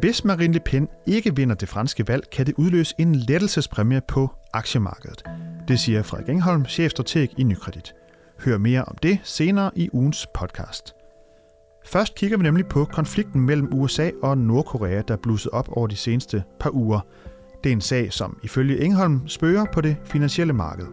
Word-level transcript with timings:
Hvis 0.00 0.24
Marine 0.24 0.52
Le 0.52 0.60
Pen 0.60 0.88
ikke 1.06 1.36
vinder 1.36 1.54
det 1.54 1.68
franske 1.68 2.08
valg, 2.08 2.30
kan 2.32 2.46
det 2.46 2.54
udløse 2.58 2.94
en 2.98 3.14
lettelsespræmie 3.14 4.00
på 4.08 4.30
aktiemarkedet. 4.52 5.24
Det 5.68 5.80
siger 5.80 6.02
Frederik 6.02 6.28
Engholm, 6.28 6.64
chefstrateg 6.64 7.28
i 7.38 7.42
Nykredit. 7.42 7.94
Hør 8.44 8.58
mere 8.58 8.84
om 8.84 8.96
det 9.02 9.18
senere 9.22 9.70
i 9.76 9.88
ugens 9.92 10.26
podcast. 10.34 10.94
Først 11.86 12.14
kigger 12.14 12.36
vi 12.36 12.42
nemlig 12.42 12.66
på 12.66 12.84
konflikten 12.84 13.40
mellem 13.40 13.68
USA 13.72 14.10
og 14.22 14.38
Nordkorea, 14.38 15.02
der 15.08 15.16
blussede 15.16 15.54
op 15.54 15.68
over 15.72 15.86
de 15.86 15.96
seneste 15.96 16.42
par 16.60 16.74
uger. 16.74 17.00
Det 17.64 17.70
er 17.70 17.74
en 17.74 17.80
sag, 17.80 18.12
som 18.12 18.38
ifølge 18.42 18.80
Engholm 18.80 19.28
spørger 19.28 19.64
på 19.72 19.80
det 19.80 19.96
finansielle 20.04 20.52
marked. 20.52 20.86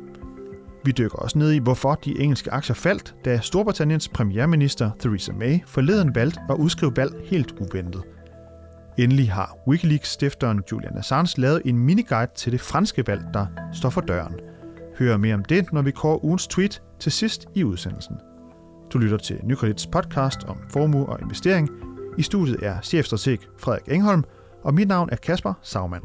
Vi 0.86 0.92
dykker 0.92 1.18
også 1.18 1.38
ned 1.38 1.52
i, 1.52 1.58
hvorfor 1.58 1.96
de 1.96 2.20
engelske 2.20 2.54
aktier 2.54 2.76
faldt, 2.76 3.16
da 3.26 3.39
Storbritanniens 3.39 4.10
premierminister 4.10 4.92
Theresa 5.00 5.32
May 5.34 5.60
forleden 5.66 6.16
valgte 6.16 6.39
at 6.50 6.55
udskrive 6.55 6.98
valg 6.98 7.14
helt 7.26 7.52
uventet. 7.60 8.04
Endelig 8.98 9.32
har 9.32 9.57
Wikileaks-stifteren 9.68 10.64
Julian 10.71 10.97
Assange 10.97 11.42
lavet 11.42 11.61
en 11.65 11.78
miniguide 11.78 12.32
til 12.36 12.51
det 12.51 12.61
franske 12.61 13.07
valg, 13.07 13.21
der 13.33 13.46
står 13.74 13.89
for 13.89 14.01
døren. 14.01 14.36
Hør 15.00 15.18
mere 15.18 15.36
om 15.36 15.46
det, 15.46 15.74
når 15.74 15.82
vi 15.82 15.92
kårer 15.92 16.25
ugens 16.25 16.47
tweet 16.47 16.82
til 17.00 17.11
sidst 17.11 17.47
i 17.55 17.64
udsendelsen. 17.64 18.15
Du 18.93 18.97
lytter 18.97 19.18
til 19.18 19.39
Nykredits 19.43 19.88
podcast 19.88 20.43
om 20.43 20.57
formue 20.69 21.05
og 21.05 21.19
investering. 21.21 21.69
I 22.18 22.21
studiet 22.21 22.57
er 22.61 22.82
chefstrateg 22.82 23.39
Frederik 23.57 23.88
Engholm, 23.88 24.24
og 24.64 24.74
mit 24.74 24.88
navn 24.88 25.10
er 25.11 25.16
Kasper 25.16 25.54
Sagmann. 25.61 26.04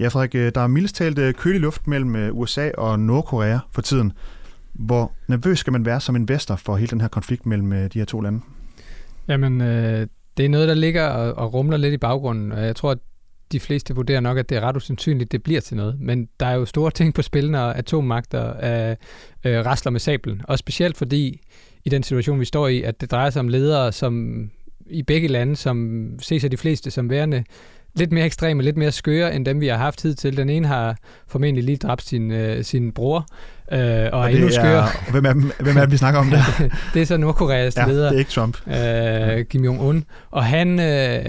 Ja, 0.00 0.08
Frederik, 0.08 0.34
øh, 0.34 0.52
der 0.54 0.60
er 0.60 0.66
mildest 0.66 0.94
talt 0.94 1.18
øh, 1.18 1.34
kølig 1.34 1.60
luft 1.60 1.86
mellem 1.86 2.16
øh, 2.16 2.36
USA 2.36 2.70
og 2.78 3.00
Nordkorea 3.00 3.58
for 3.72 3.82
tiden. 3.82 4.12
Hvor 4.74 5.12
nervøs 5.28 5.58
skal 5.58 5.72
man 5.72 5.86
være 5.86 6.00
som 6.00 6.16
investor 6.16 6.56
for 6.56 6.76
hele 6.76 6.90
den 6.90 7.00
her 7.00 7.08
konflikt 7.08 7.46
mellem 7.46 7.72
øh, 7.72 7.92
de 7.92 7.98
her 7.98 8.04
to 8.04 8.20
lande? 8.20 8.40
Jamen, 9.28 9.60
øh, 9.60 10.06
det 10.36 10.44
er 10.44 10.48
noget, 10.48 10.68
der 10.68 10.74
ligger 10.74 11.06
og, 11.06 11.34
og 11.34 11.54
rumler 11.54 11.76
lidt 11.76 11.94
i 11.94 11.98
baggrunden, 11.98 12.52
og 12.52 12.64
jeg 12.64 12.76
tror, 12.76 12.90
at 12.90 12.98
de 13.52 13.60
fleste 13.60 13.94
vurderer 13.94 14.20
nok, 14.20 14.38
at 14.38 14.48
det 14.48 14.56
er 14.56 14.60
ret 14.60 14.76
usandsynligt, 14.76 15.32
det 15.32 15.42
bliver 15.42 15.60
til 15.60 15.76
noget. 15.76 16.00
Men 16.00 16.28
der 16.40 16.46
er 16.46 16.54
jo 16.54 16.64
store 16.64 16.90
ting 16.90 17.14
på 17.14 17.22
spil, 17.22 17.50
når 17.50 17.72
atommagter 17.72 18.48
øh, 18.50 18.96
øh, 19.44 19.66
rasler 19.66 19.90
med 19.92 20.00
sablen. 20.00 20.42
Og 20.44 20.58
specielt 20.58 20.96
fordi, 20.96 21.40
i 21.84 21.88
den 21.88 22.02
situation, 22.02 22.40
vi 22.40 22.44
står 22.44 22.68
i, 22.68 22.82
at 22.82 23.00
det 23.00 23.10
drejer 23.10 23.30
sig 23.30 23.40
om 23.40 23.48
ledere, 23.48 23.92
som 23.92 24.44
i 24.86 25.02
begge 25.02 25.28
lande, 25.28 25.56
som 25.56 26.08
ses 26.20 26.44
af 26.44 26.50
de 26.50 26.56
fleste 26.56 26.90
som 26.90 27.10
værende 27.10 27.44
lidt 27.94 28.12
mere 28.12 28.26
ekstreme, 28.26 28.62
lidt 28.62 28.76
mere 28.76 28.92
skøre, 28.92 29.34
end 29.34 29.46
dem, 29.46 29.60
vi 29.60 29.66
har 29.66 29.76
haft 29.76 29.98
tid 29.98 30.14
til. 30.14 30.36
Den 30.36 30.50
ene 30.50 30.66
har 30.66 30.96
formentlig 31.26 31.64
lige 31.64 31.76
dræbt 31.76 32.02
sin, 32.02 32.30
øh, 32.30 32.64
sin 32.64 32.92
bror, 32.92 33.26
øh, 33.72 33.78
og, 34.12 34.20
og 34.20 34.24
er 34.24 34.28
endnu 34.28 34.50
skøre. 34.50 34.86
Hvem 35.10 35.24
er, 35.24 35.62
hvem 35.62 35.76
er 35.76 35.80
det, 35.80 35.92
vi 35.92 35.96
snakker 35.96 36.20
om 36.20 36.30
der? 36.30 36.42
det 36.94 37.02
er 37.02 37.06
så 37.06 37.16
Nordkoreas 37.16 37.76
ja, 37.76 37.86
leder. 37.86 38.08
det 38.08 38.14
er 38.14 38.18
ikke 38.18 38.30
Trump. 38.30 38.56
Øh, 38.68 39.44
Kim 39.44 39.64
Jong-un. 39.64 40.02
Og 40.30 40.44
han, 40.44 40.80
øh, 40.80 41.24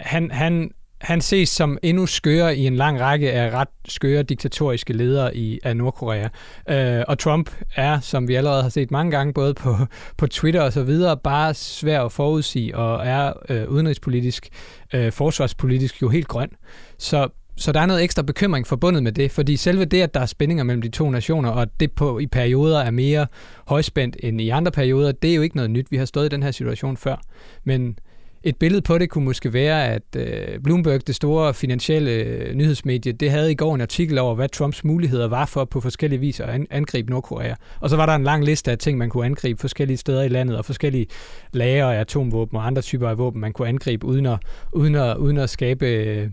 han, 0.00 0.30
han 0.30 0.70
han 1.00 1.20
ses 1.20 1.48
som 1.48 1.78
endnu 1.82 2.06
skøre 2.06 2.56
i 2.56 2.66
en 2.66 2.76
lang 2.76 3.00
række 3.00 3.32
af 3.32 3.50
ret 3.50 3.68
skøre 3.88 4.22
diktatoriske 4.22 4.92
ledere 4.92 5.36
i, 5.36 5.60
af 5.64 5.76
Nordkorea. 5.76 6.28
Øh, 6.70 7.04
og 7.08 7.18
Trump 7.18 7.50
er, 7.76 8.00
som 8.00 8.28
vi 8.28 8.34
allerede 8.34 8.62
har 8.62 8.70
set 8.70 8.90
mange 8.90 9.10
gange, 9.10 9.32
både 9.32 9.54
på, 9.54 9.76
på 10.16 10.26
Twitter 10.26 10.62
og 10.62 10.72
så 10.72 10.82
videre, 10.82 11.16
bare 11.16 11.54
svær 11.54 12.02
at 12.02 12.12
forudsige 12.12 12.76
og 12.76 13.06
er 13.06 13.32
øh, 13.48 13.68
udenrigspolitisk, 13.68 14.48
øh, 14.94 15.12
forsvarspolitisk 15.12 16.02
jo 16.02 16.08
helt 16.08 16.28
grøn. 16.28 16.50
Så 16.98 17.28
så 17.58 17.72
der 17.72 17.80
er 17.80 17.86
noget 17.86 18.02
ekstra 18.02 18.22
bekymring 18.22 18.66
forbundet 18.66 19.02
med 19.02 19.12
det, 19.12 19.30
fordi 19.30 19.56
selve 19.56 19.84
det, 19.84 20.02
at 20.02 20.14
der 20.14 20.20
er 20.20 20.26
spændinger 20.26 20.64
mellem 20.64 20.82
de 20.82 20.88
to 20.88 21.10
nationer, 21.10 21.50
og 21.50 21.80
det 21.80 21.92
på, 21.92 22.18
i 22.18 22.26
perioder 22.26 22.80
er 22.80 22.90
mere 22.90 23.26
højspændt 23.66 24.16
end 24.20 24.40
i 24.40 24.48
andre 24.48 24.72
perioder, 24.72 25.12
det 25.12 25.30
er 25.30 25.34
jo 25.34 25.42
ikke 25.42 25.56
noget 25.56 25.70
nyt. 25.70 25.86
Vi 25.90 25.96
har 25.96 26.04
stået 26.04 26.26
i 26.26 26.28
den 26.28 26.42
her 26.42 26.50
situation 26.50 26.96
før. 26.96 27.16
Men 27.64 27.98
et 28.42 28.56
billede 28.56 28.82
på 28.82 28.98
det 28.98 29.10
kunne 29.10 29.24
måske 29.24 29.52
være, 29.52 29.88
at 29.88 30.02
øh, 30.16 30.60
Bloomberg, 30.64 31.06
det 31.06 31.14
store 31.14 31.54
finansielle 31.54 32.10
øh, 32.10 32.54
nyhedsmedie, 32.54 33.12
det 33.12 33.30
havde 33.30 33.52
i 33.52 33.54
går 33.54 33.74
en 33.74 33.80
artikel 33.80 34.18
over, 34.18 34.34
hvad 34.34 34.48
Trumps 34.48 34.84
muligheder 34.84 35.28
var 35.28 35.46
for 35.46 35.64
på 35.64 35.80
forskellige 35.80 36.20
vis 36.20 36.40
at 36.40 36.66
angribe 36.70 37.10
Nordkorea. 37.10 37.54
Og 37.80 37.90
så 37.90 37.96
var 37.96 38.06
der 38.06 38.14
en 38.14 38.24
lang 38.24 38.44
liste 38.44 38.70
af 38.70 38.78
ting, 38.78 38.98
man 38.98 39.10
kunne 39.10 39.26
angribe 39.26 39.60
forskellige 39.60 39.96
steder 39.96 40.22
i 40.22 40.28
landet, 40.28 40.56
og 40.56 40.64
forskellige 40.64 41.06
lager 41.52 41.86
af 41.86 42.00
atomvåben 42.00 42.56
og 42.56 42.66
andre 42.66 42.82
typer 42.82 43.08
af 43.08 43.18
våben, 43.18 43.40
man 43.40 43.52
kunne 43.52 43.68
angribe 43.68 44.06
uden 44.06 44.26
at, 44.26 44.38
uden 44.72 44.94
at, 44.94 45.16
uden 45.16 45.38
at 45.38 45.50
skabe 45.50 45.86
øh, 45.86 46.28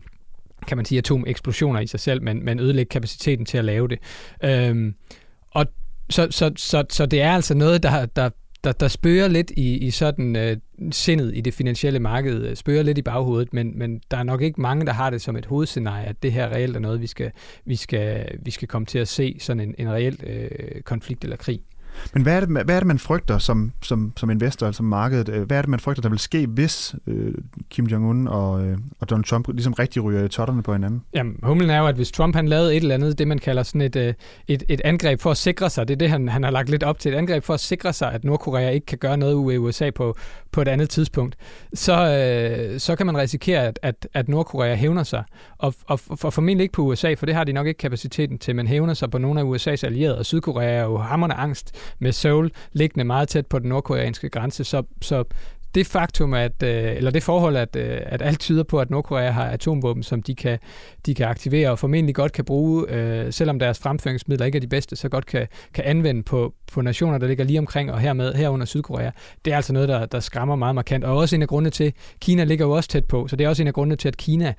kan 0.68 0.78
man 0.78 0.86
sige, 0.86 1.00
atomeksplosioner 1.00 1.80
i 1.80 1.88
sig 1.88 2.00
selv, 2.00 2.24
men, 2.24 2.46
men 2.46 2.60
ødelægge 2.60 2.90
kapaciteten 2.90 3.46
til 3.46 3.58
at 3.58 3.66
lave 3.66 3.88
det. 3.88 4.00
Øhm, 4.44 4.96
og 5.52 5.66
så, 6.10 6.28
så, 6.32 6.52
så, 6.56 6.84
så 6.90 7.06
det 7.06 7.22
er 7.22 7.32
altså 7.32 7.54
noget, 7.54 7.84
der, 7.84 8.06
der, 8.06 8.30
der, 8.64 8.72
der 8.72 8.88
spørger 8.88 9.28
lidt 9.28 9.52
i, 9.58 9.78
i 9.78 9.92
sådan 9.92 10.36
øh, 10.36 10.58
sindet 10.92 11.32
i 11.36 11.42
det 11.42 11.54
finansielle 11.54 12.00
marked, 12.00 12.44
øh, 12.44 12.56
spørger 12.56 12.84
lidt 12.84 12.98
i 12.98 13.02
baghovedet, 13.02 13.54
men, 13.54 13.80
men 13.80 14.02
der 14.12 14.18
er 14.18 14.24
nok 14.24 14.42
ikke 14.42 14.62
mange, 14.62 14.86
der 14.86 14.94
har 14.94 15.10
det 15.10 15.22
som 15.22 15.36
et 15.36 15.46
hovedscenarie, 15.46 16.06
at 16.06 16.24
det 16.24 16.32
her 16.32 16.50
reelt 16.50 16.76
er 16.76 16.80
noget, 16.80 17.02
vi 17.02 17.08
skal, 17.08 17.32
vi 17.66 17.76
skal, 17.76 18.38
vi 18.42 18.52
skal 18.52 18.68
komme 18.68 18.86
til 18.86 19.00
at 19.00 19.08
se 19.08 19.38
sådan 19.40 19.60
en, 19.60 19.76
en 19.78 19.92
reel 19.92 20.20
øh, 20.24 20.82
konflikt 20.82 21.24
eller 21.24 21.38
krig. 21.38 21.62
Men 22.14 22.24
hvad 22.24 22.36
er 22.36 22.40
det, 22.40 22.50
hvad 22.50 22.76
er 22.76 22.80
det 22.80 22.88
man 22.88 23.00
frygter 23.00 23.38
som, 23.38 23.72
som, 23.82 24.14
som 24.18 24.30
investor, 24.30 24.68
altså 24.68 24.84
markedet? 24.84 25.30
Øh, 25.30 25.44
hvad 25.44 25.58
er 25.58 25.62
det, 25.62 25.70
man 25.70 25.80
frygter, 25.80 26.02
der 26.02 26.10
vil 26.10 26.20
ske, 26.20 26.48
hvis 26.48 26.96
øh, 27.08 27.34
Kim 27.70 27.86
Jong-un 27.86 28.30
og, 28.30 28.66
øh, 28.66 28.78
og 29.00 29.10
Donald 29.10 29.26
Trump 29.26 29.48
ligesom 29.48 29.74
rigtig 29.74 30.04
ryger 30.04 30.26
i 30.26 30.30
totterne 30.30 30.64
på 30.64 30.74
hinanden? 30.74 31.02
Jamen, 31.14 31.40
humlen 31.44 31.70
er 31.70 31.80
jo, 31.80 31.88
at 31.88 31.96
hvis 31.96 32.12
Trump 32.12 32.36
han 32.36 32.48
lavede 32.48 32.76
et 32.76 32.82
eller 32.82 32.96
andet, 32.96 33.20
det 33.20 33.28
man 33.28 33.40
kalder 33.40 33.64
sådan 33.64 33.82
et, 33.82 33.96
øh, 33.96 34.14
et, 34.48 34.64
et 34.70 34.82
angreb 34.86 35.22
for 35.22 35.32
at 35.32 35.38
sikre 35.38 35.70
sig, 35.70 35.88
det 35.88 35.94
er 35.94 35.98
det, 35.98 36.10
han, 36.10 36.30
han 36.30 36.44
har 36.44 36.52
lagt 36.52 36.70
lidt 36.70 36.84
op 36.84 37.00
til, 37.00 37.14
et 37.14 37.18
angreb 37.18 37.44
for 37.44 37.54
at 37.54 37.60
sikre 37.60 37.94
sig, 37.94 38.12
at 38.12 38.24
Nordkorea 38.24 38.70
ikke 38.70 38.86
kan 38.86 38.98
gøre 38.98 39.18
noget 39.18 39.34
ud 39.34 39.54
i 39.54 39.58
USA 39.58 39.90
på, 39.90 40.16
på 40.52 40.62
et 40.62 40.68
andet 40.68 40.90
tidspunkt, 40.90 41.36
så, 41.74 41.94
øh, 41.94 42.80
så 42.80 42.96
kan 42.96 43.06
man 43.06 43.18
risikere, 43.18 43.62
at, 43.62 43.80
at, 43.82 44.08
at 44.14 44.30
Nordkorea 44.30 44.76
hævner 44.76 45.04
sig. 45.04 45.24
Og, 45.58 45.74
og, 45.86 46.00
og 46.10 46.34
formentlig 46.34 46.64
ikke 46.64 46.74
på 46.74 46.82
USA, 46.82 47.14
for 47.14 47.26
det 47.26 47.36
har 47.36 47.44
de 47.44 47.54
nok 47.54 47.68
ikke 47.68 47.78
kapaciteten 47.78 48.38
til, 48.40 48.56
men 48.56 48.68
hævner 48.68 48.94
sig 48.94 49.12
på 49.12 49.18
nogle 49.18 49.40
af 49.40 49.44
USA's 49.44 49.86
allierede, 49.86 50.18
og 50.18 50.26
Sydkorea 50.26 50.70
er 50.70 50.84
jo 50.84 50.98
hammerne 50.98 51.34
angst 51.34 51.76
med 52.00 52.12
Seoul 52.12 52.52
liggende 52.74 53.04
meget 53.04 53.28
tæt 53.30 53.48
på 53.48 53.60
den 53.60 53.70
nordkoreanske 53.70 54.30
grænse. 54.30 54.64
Så, 54.64 54.84
så 55.02 55.24
det 55.76 55.88
faktum, 55.88 56.34
at, 56.34 56.64
øh, 56.64 56.96
eller 56.96 57.12
det 57.12 57.24
forhold, 57.24 57.56
at, 57.56 57.76
øh, 57.76 57.98
at 58.02 58.22
alt 58.22 58.40
tyder 58.40 58.64
på, 58.64 58.80
at 58.80 58.90
Nordkorea 58.90 59.30
har 59.30 59.46
atomvåben, 59.46 60.04
som 60.04 60.24
de 60.24 60.36
kan, 60.36 60.60
de 61.06 61.16
kan 61.16 61.28
aktivere 61.28 61.72
og 61.72 61.80
formentlig 61.80 62.16
godt 62.16 62.32
kan 62.32 62.46
bruge, 62.46 62.90
øh, 62.90 63.34
selvom 63.34 63.60
deres 63.60 63.80
fremføringsmidler 63.80 64.46
ikke 64.46 64.56
er 64.56 64.60
de 64.60 64.68
bedste, 64.68 64.96
så 64.96 65.10
godt 65.10 65.26
kan, 65.26 65.48
kan 65.74 65.84
anvende 65.84 66.24
på, 66.24 66.54
på 66.74 66.82
nationer, 66.82 67.18
der 67.18 67.28
ligger 67.28 67.44
lige 67.44 67.60
omkring 67.60 67.92
og 67.92 68.00
hermed 68.00 68.34
herunder 68.34 68.66
Sydkorea. 68.66 69.12
Det 69.46 69.54
er 69.54 69.56
altså 69.56 69.74
noget, 69.74 69.90
der, 69.90 70.06
der 70.06 70.20
skræmmer 70.20 70.56
meget 70.56 70.76
markant. 70.76 71.04
Og 71.04 71.18
også 71.18 71.36
en 71.36 71.42
af 71.42 71.48
grundene 71.48 71.70
til, 71.70 71.94
Kina 72.20 72.44
ligger 72.44 72.66
jo 72.66 72.72
også 72.72 72.90
tæt 72.90 73.06
på, 73.06 73.28
så 73.28 73.36
det 73.36 73.46
er 73.46 73.50
også 73.50 73.64
en 73.64 73.68
af 73.68 73.74
grundene 73.74 73.96
til, 73.96 74.08
at 74.08 74.18
Kina 74.18 74.54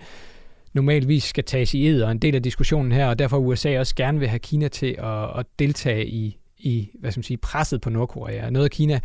normalvis 0.75 1.25
skal 1.25 1.45
tages 1.45 1.75
i 1.75 1.89
ed 1.89 2.03
og 2.03 2.11
en 2.11 2.19
del 2.19 2.35
af 2.35 2.43
diskussionen 2.43 2.93
her, 2.93 3.09
og 3.09 3.19
derfor 3.19 3.37
USA 3.37 3.79
også 3.79 3.95
gerne 3.95 4.19
vil 4.19 4.29
have 4.29 4.39
Kina 4.39 4.69
til 4.69 4.97
at, 4.99 5.39
at 5.39 5.47
deltage 5.59 6.07
i, 6.07 6.39
i 6.59 6.91
hvad 7.01 7.11
skal 7.11 7.19
man 7.19 7.25
sige, 7.25 7.37
presset 7.37 7.81
på 7.81 7.91
Nordkorea. 7.91 8.51
Noget 8.51 8.71
Kina 8.71 9.01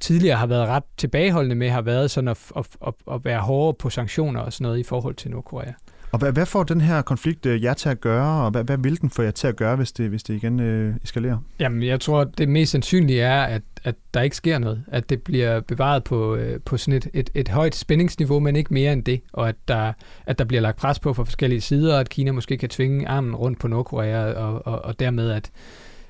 tidligere 0.00 0.36
har 0.36 0.46
været 0.46 0.68
ret 0.68 0.82
tilbageholdende 0.96 1.56
med, 1.56 1.70
har 1.70 1.82
været 1.82 2.10
sådan 2.10 2.28
at, 2.28 2.38
at, 2.56 2.66
at, 2.86 2.94
at 3.12 3.24
være 3.24 3.40
hårdere 3.40 3.74
på 3.74 3.90
sanktioner 3.90 4.40
og 4.40 4.52
sådan 4.52 4.62
noget 4.62 4.78
i 4.78 4.82
forhold 4.82 5.14
til 5.14 5.30
Nordkorea. 5.30 5.72
Og 6.12 6.18
hvad, 6.18 6.32
hvad 6.32 6.46
får 6.46 6.62
den 6.62 6.80
her 6.80 7.02
konflikt 7.02 7.46
øh, 7.46 7.62
jer 7.62 7.74
til 7.74 7.88
at 7.88 8.00
gøre, 8.00 8.44
og 8.44 8.50
hvad, 8.50 8.64
hvad 8.64 8.78
vil 8.78 9.00
den 9.00 9.10
få 9.10 9.22
jer 9.22 9.30
til 9.30 9.46
at 9.46 9.56
gøre, 9.56 9.76
hvis 9.76 9.92
det, 9.92 10.08
hvis 10.08 10.22
det 10.22 10.34
igen 10.34 10.60
øh, 10.60 10.94
eskalerer? 11.04 11.38
Jamen, 11.60 11.82
jeg 11.82 12.00
tror, 12.00 12.24
det 12.24 12.48
mest 12.48 12.72
sandsynlige 12.72 13.20
er, 13.20 13.42
at, 13.42 13.62
at 13.84 13.94
der 14.14 14.22
ikke 14.22 14.36
sker 14.36 14.58
noget. 14.58 14.84
At 14.88 15.10
det 15.10 15.22
bliver 15.22 15.60
bevaret 15.60 16.04
på, 16.04 16.34
øh, 16.34 16.60
på 16.60 16.76
sådan 16.76 16.96
et, 16.96 17.08
et, 17.14 17.30
et 17.34 17.48
højt 17.48 17.74
spændingsniveau, 17.74 18.40
men 18.40 18.56
ikke 18.56 18.74
mere 18.74 18.92
end 18.92 19.04
det. 19.04 19.20
Og 19.32 19.48
at 19.48 19.56
der, 19.68 19.92
at 20.26 20.38
der 20.38 20.44
bliver 20.44 20.60
lagt 20.60 20.76
pres 20.76 20.98
på 20.98 21.12
fra 21.12 21.24
forskellige 21.24 21.60
sider, 21.60 21.94
og 21.94 22.00
at 22.00 22.08
Kina 22.08 22.32
måske 22.32 22.56
kan 22.56 22.68
tvinge 22.68 23.08
armen 23.08 23.34
rundt 23.36 23.60
på 23.60 23.68
Nordkorea, 23.68 24.32
og, 24.32 24.66
og, 24.66 24.84
og 24.84 25.00
dermed 25.00 25.30
at, 25.30 25.50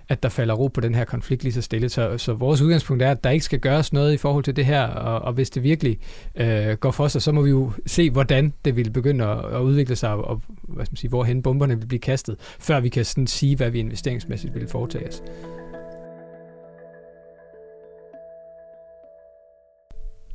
at 0.09 0.23
der 0.23 0.29
falder 0.29 0.55
ro 0.55 0.69
på 0.69 0.81
den 0.81 0.95
her 0.95 1.05
konflikt 1.05 1.43
lige 1.43 1.53
så 1.53 1.63
stille. 1.63 1.89
Så, 1.89 2.19
så 2.19 2.33
vores 2.33 2.61
udgangspunkt 2.61 3.03
er, 3.03 3.11
at 3.11 3.25
der 3.25 3.31
ikke 3.31 3.45
skal 3.45 3.59
gøres 3.59 3.93
noget 3.93 4.13
i 4.13 4.17
forhold 4.17 4.45
til 4.45 4.57
det 4.57 4.65
her, 4.67 4.83
og, 4.83 5.21
og 5.21 5.33
hvis 5.33 5.51
det 5.51 5.63
virkelig 5.63 5.99
øh, 6.35 6.73
går 6.73 6.91
for 6.91 7.09
sig, 7.09 7.23
så 7.23 7.33
må 7.33 7.43
vi 7.43 7.51
jo 7.51 7.73
se, 7.87 8.11
hvordan 8.11 8.53
det 8.65 8.77
vil 8.77 8.91
begynde 8.91 9.25
at, 9.25 9.55
at 9.55 9.61
udvikle 9.61 9.97
sig, 9.97 10.11
og 10.11 10.43
hvad 10.63 10.85
skal 10.85 10.93
man 10.93 10.97
sige, 10.97 11.09
hvorhen 11.09 11.43
bomberne 11.43 11.79
vil 11.79 11.87
blive 11.87 12.01
kastet, 12.01 12.37
før 12.41 12.81
vi 12.81 12.89
kan 12.89 13.05
sådan 13.05 13.27
sige, 13.27 13.57
hvad 13.57 13.71
vi 13.71 13.79
investeringsmæssigt 13.79 14.55
vil 14.55 14.69
foretage 14.69 15.09
os. 15.09 15.23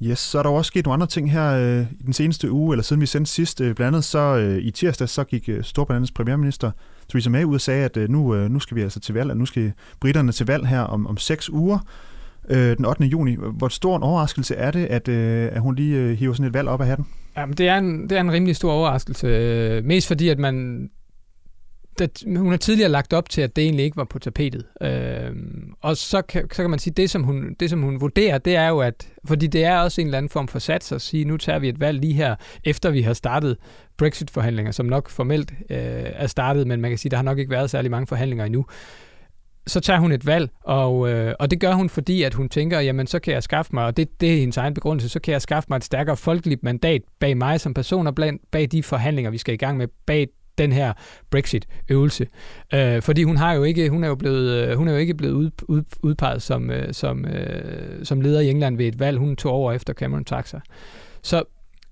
Yes, 0.05 0.19
så 0.19 0.39
er 0.39 0.43
der 0.43 0.49
også 0.49 0.67
sket 0.67 0.85
nogle 0.85 0.93
andre 0.93 1.07
ting 1.07 1.31
her 1.31 1.51
øh, 1.51 1.85
i 1.99 2.03
den 2.03 2.13
seneste 2.13 2.51
uge, 2.51 2.73
eller 2.73 2.83
siden 2.83 3.01
vi 3.01 3.05
sendte 3.05 3.31
sidst. 3.31 3.61
Øh, 3.61 3.75
blandt 3.75 3.87
andet 3.87 4.03
så 4.03 4.19
øh, 4.37 4.57
i 4.57 4.71
tirsdag, 4.71 5.09
så 5.09 5.23
gik 5.23 5.49
øh, 5.49 5.63
Storbritanniens 5.63 6.11
premierminister 6.11 6.71
Theresa 7.09 7.29
May 7.29 7.43
ud 7.43 7.55
og 7.55 7.61
sagde, 7.61 7.85
at 7.85 7.97
øh, 7.97 8.09
nu, 8.09 8.35
øh, 8.35 8.51
nu 8.51 8.59
skal 8.59 8.75
vi 8.77 8.81
altså 8.81 8.99
til 8.99 9.13
valg, 9.13 9.31
og 9.31 9.37
nu 9.37 9.45
skal 9.45 9.71
britterne 9.99 10.31
til 10.31 10.45
valg 10.45 10.67
her 10.67 10.81
om, 10.81 11.07
om 11.07 11.17
seks 11.17 11.49
uger, 11.49 11.79
øh, 12.49 12.77
den 12.77 12.85
8. 12.85 13.03
juni. 13.03 13.35
Hvor 13.53 13.67
stor 13.67 13.97
en 13.97 14.03
overraskelse 14.03 14.55
er 14.55 14.71
det, 14.71 14.85
at, 14.85 15.07
øh, 15.07 15.49
at 15.51 15.61
hun 15.61 15.75
lige 15.75 15.97
øh, 15.97 16.17
hiver 16.17 16.33
sådan 16.33 16.47
et 16.47 16.53
valg 16.53 16.67
op 16.67 16.81
af 16.81 16.87
hatten? 16.87 17.07
Jamen, 17.37 17.57
det 17.57 17.67
er 17.67 17.77
en, 17.77 18.09
det 18.09 18.11
er 18.11 18.21
en 18.21 18.31
rimelig 18.31 18.55
stor 18.55 18.71
overraskelse. 18.71 19.27
Øh, 19.27 19.85
mest 19.85 20.07
fordi, 20.07 20.29
at 20.29 20.39
man 20.39 20.89
det, 21.99 22.23
hun 22.37 22.49
har 22.49 22.57
tidligere 22.57 22.89
lagt 22.89 23.13
op 23.13 23.29
til, 23.29 23.41
at 23.41 23.55
det 23.55 23.63
egentlig 23.63 23.85
ikke 23.85 23.97
var 23.97 24.03
på 24.03 24.19
tapetet. 24.19 24.65
Øh, 24.81 25.31
og 25.81 25.97
så 25.97 26.21
kan, 26.21 26.49
så 26.51 26.63
kan 26.63 26.69
man 26.69 26.79
sige, 26.79 26.93
det 26.93 27.09
som, 27.09 27.23
hun, 27.23 27.55
det 27.59 27.69
som 27.69 27.81
hun 27.81 28.01
vurderer, 28.01 28.37
det 28.37 28.55
er 28.55 28.67
jo, 28.67 28.79
at 28.79 29.07
fordi 29.25 29.47
det 29.47 29.65
er 29.65 29.77
også 29.77 30.01
en 30.01 30.07
eller 30.07 30.17
anden 30.17 30.29
form 30.29 30.47
for 30.47 30.59
sats 30.59 30.91
at 30.91 31.01
sige, 31.01 31.25
nu 31.25 31.37
tager 31.37 31.59
vi 31.59 31.69
et 31.69 31.79
valg 31.79 31.99
lige 31.99 32.13
her, 32.13 32.35
efter 32.63 32.89
vi 32.89 33.01
har 33.01 33.13
startet 33.13 33.57
Brexit-forhandlinger, 33.97 34.71
som 34.71 34.85
nok 34.85 35.09
formelt 35.09 35.51
øh, 35.69 35.77
er 36.05 36.27
startet, 36.27 36.67
men 36.67 36.81
man 36.81 36.91
kan 36.91 36.97
sige, 36.97 37.09
der 37.09 37.17
har 37.17 37.23
nok 37.23 37.39
ikke 37.39 37.51
været 37.51 37.69
særlig 37.69 37.91
mange 37.91 38.07
forhandlinger 38.07 38.45
endnu 38.45 38.65
så 39.67 39.79
tager 39.79 39.99
hun 39.99 40.11
et 40.11 40.25
valg, 40.25 40.49
og, 40.63 41.09
øh, 41.09 41.35
og 41.39 41.51
det 41.51 41.59
gør 41.59 41.73
hun, 41.73 41.89
fordi 41.89 42.23
at 42.23 42.33
hun 42.33 42.49
tænker, 42.49 42.79
jamen 42.79 43.07
så 43.07 43.19
kan 43.19 43.33
jeg 43.33 43.43
skaffe 43.43 43.71
mig, 43.73 43.85
og 43.85 43.97
det, 43.97 44.21
det 44.21 44.33
er 44.33 44.39
hendes 44.39 44.57
egen 44.57 44.73
begrundelse, 44.73 45.09
så 45.09 45.19
kan 45.19 45.31
jeg 45.31 45.41
skaffe 45.41 45.67
mig 45.69 45.77
et 45.77 45.83
stærkere 45.83 46.17
folkeligt 46.17 46.63
mandat 46.63 47.01
bag 47.19 47.37
mig 47.37 47.61
som 47.61 47.73
person, 47.73 48.07
og 48.07 48.15
bag 48.51 48.71
de 48.71 48.83
forhandlinger, 48.83 49.31
vi 49.31 49.37
skal 49.37 49.53
i 49.53 49.57
gang 49.57 49.77
med, 49.77 49.87
bag 50.05 50.27
den 50.57 50.71
her 50.71 50.93
Brexit-øvelse. 51.31 52.27
Øh, 52.73 53.01
fordi 53.01 53.23
hun 53.23 53.37
har 53.37 53.53
jo 53.53 53.63
ikke, 53.63 53.89
hun 53.89 54.03
er 54.03 54.07
jo 54.07 54.15
blevet, 54.15 54.67
øh, 54.67 54.77
hun 54.77 54.87
er 54.87 54.91
jo 54.91 54.97
ikke 54.97 55.13
blevet 55.13 55.33
ud, 55.33 55.51
ud, 55.63 55.83
udpeget 56.01 56.41
som, 56.41 56.71
øh, 56.71 56.93
som, 56.93 57.25
øh, 57.25 58.05
som 58.05 58.21
leder 58.21 58.39
i 58.39 58.49
England 58.49 58.77
ved 58.77 58.85
et 58.85 58.99
valg. 58.99 59.17
Hun 59.17 59.35
tog 59.35 59.51
over 59.51 59.71
efter 59.71 59.93
Cameron 59.93 60.25
Taxa. 60.25 60.59
Så, 61.21 61.43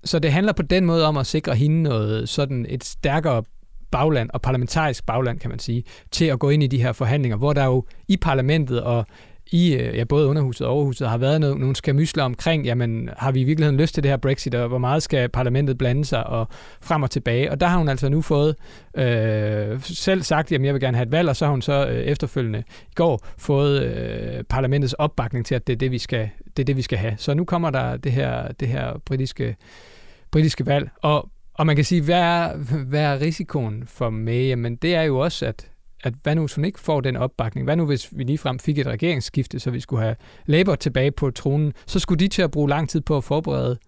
så 0.04 0.18
det 0.18 0.32
handler 0.32 0.52
på 0.52 0.62
den 0.62 0.86
måde 0.86 1.06
om 1.06 1.16
at 1.16 1.26
sikre 1.26 1.54
hende 1.54 1.82
noget 1.82 2.28
sådan 2.28 2.66
et 2.68 2.84
stærkere 2.84 3.42
bagland 3.90 4.30
og 4.34 4.42
parlamentarisk 4.42 5.06
bagland, 5.06 5.38
kan 5.38 5.50
man 5.50 5.58
sige, 5.58 5.84
til 6.10 6.24
at 6.24 6.38
gå 6.38 6.48
ind 6.48 6.62
i 6.62 6.66
de 6.66 6.82
her 6.82 6.92
forhandlinger, 6.92 7.36
hvor 7.36 7.52
der 7.52 7.64
jo 7.64 7.84
i 8.08 8.16
parlamentet 8.16 8.82
og 8.82 9.06
i 9.52 9.74
øh, 9.74 9.96
ja, 9.96 10.04
både 10.04 10.26
underhuset 10.26 10.66
og 10.66 10.72
overhuset 10.72 11.08
har 11.08 11.18
været 11.18 11.40
nogle, 11.40 11.60
nogle 11.60 11.76
skamysler 11.76 12.24
omkring, 12.24 12.64
jamen 12.64 13.08
har 13.16 13.32
vi 13.32 13.40
i 13.40 13.44
virkeligheden 13.44 13.80
lyst 13.80 13.94
til 13.94 14.02
det 14.02 14.10
her 14.10 14.16
Brexit, 14.16 14.54
og 14.54 14.68
hvor 14.68 14.78
meget 14.78 15.02
skal 15.02 15.28
parlamentet 15.28 15.78
blande 15.78 16.04
sig 16.04 16.26
og 16.26 16.48
frem 16.80 17.02
og 17.02 17.10
tilbage. 17.10 17.50
Og 17.50 17.60
der 17.60 17.66
har 17.66 17.78
hun 17.78 17.88
altså 17.88 18.08
nu 18.08 18.22
fået 18.22 18.56
øh, 18.96 19.82
selv 19.82 20.22
sagt, 20.22 20.52
jamen 20.52 20.64
jeg 20.64 20.74
vil 20.74 20.80
gerne 20.80 20.96
have 20.96 21.06
et 21.06 21.12
valg, 21.12 21.28
og 21.28 21.36
så 21.36 21.44
har 21.44 21.50
hun 21.50 21.62
så 21.62 21.86
øh, 21.86 21.96
efterfølgende 21.96 22.62
i 22.90 22.94
går 22.94 23.26
fået 23.38 23.82
øh, 23.82 24.44
parlamentets 24.44 24.92
opbakning 24.92 25.46
til, 25.46 25.54
at 25.54 25.66
det 25.66 25.72
er 25.72 25.78
det, 25.78 25.90
vi 25.90 25.98
skal, 25.98 26.30
det 26.56 26.62
er 26.62 26.64
det, 26.64 26.76
vi 26.76 26.82
skal 26.82 26.98
have. 26.98 27.14
Så 27.16 27.34
nu 27.34 27.44
kommer 27.44 27.70
der 27.70 27.96
det 27.96 28.12
her, 28.12 28.52
det 28.52 28.68
her 28.68 29.00
britiske, 29.06 29.56
britiske 30.30 30.66
valg, 30.66 30.88
og 31.02 31.28
og 31.54 31.66
man 31.66 31.76
kan 31.76 31.84
sige, 31.84 32.02
hvad 32.02 32.20
er, 32.20 32.56
hvad 32.88 33.00
er 33.00 33.20
risikoen 33.20 33.84
for 33.86 34.10
May? 34.10 34.48
Jamen 34.48 34.76
det 34.76 34.94
er 34.94 35.02
jo 35.02 35.18
også, 35.18 35.46
at 35.46 35.71
at 36.02 36.14
hvad 36.22 36.34
nu, 36.34 36.42
hvis 36.42 36.54
hun 36.54 36.64
ikke 36.64 36.80
får 36.80 37.00
den 37.00 37.16
opbakning? 37.16 37.64
Hvad 37.64 37.76
nu, 37.76 37.86
hvis 37.86 38.08
vi 38.12 38.24
ligefrem 38.24 38.58
fik 38.58 38.78
et 38.78 38.86
regeringsskifte, 38.86 39.60
så 39.60 39.70
vi 39.70 39.80
skulle 39.80 40.02
have 40.02 40.16
Labour 40.46 40.74
tilbage 40.74 41.10
på 41.10 41.30
tronen? 41.30 41.72
Så 41.86 41.98
skulle 41.98 42.18
de 42.18 42.28
til 42.28 42.42
at 42.42 42.50
bruge 42.50 42.68
lang 42.68 42.88
tid 42.88 43.00
på 43.00 43.16
at 43.16 43.24
forberede 43.24 43.78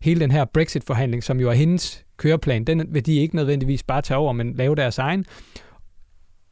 hele 0.00 0.20
den 0.20 0.30
her 0.30 0.44
Brexit-forhandling, 0.44 1.24
som 1.24 1.40
jo 1.40 1.48
er 1.48 1.54
hendes 1.54 2.04
køreplan. 2.16 2.64
Den 2.64 2.94
vil 2.94 3.06
de 3.06 3.14
ikke 3.14 3.36
nødvendigvis 3.36 3.82
bare 3.82 4.02
tage 4.02 4.18
over, 4.18 4.32
men 4.32 4.54
lave 4.54 4.76
deres 4.76 4.98
egen. 4.98 5.24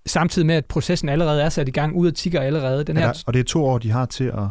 Samtidig 0.06 0.46
med, 0.46 0.54
at 0.54 0.66
processen 0.66 1.08
allerede 1.08 1.42
er 1.42 1.48
sat 1.48 1.68
i 1.68 1.70
gang, 1.70 1.96
ud 1.96 2.06
af 2.06 2.12
tigger 2.12 2.40
allerede. 2.40 2.84
Den 2.84 2.96
her... 2.96 3.06
Ja, 3.06 3.12
og 3.26 3.34
det 3.34 3.40
er 3.40 3.44
to 3.44 3.64
år, 3.64 3.78
de 3.78 3.90
har 3.90 4.06
til 4.06 4.24
at 4.24 4.48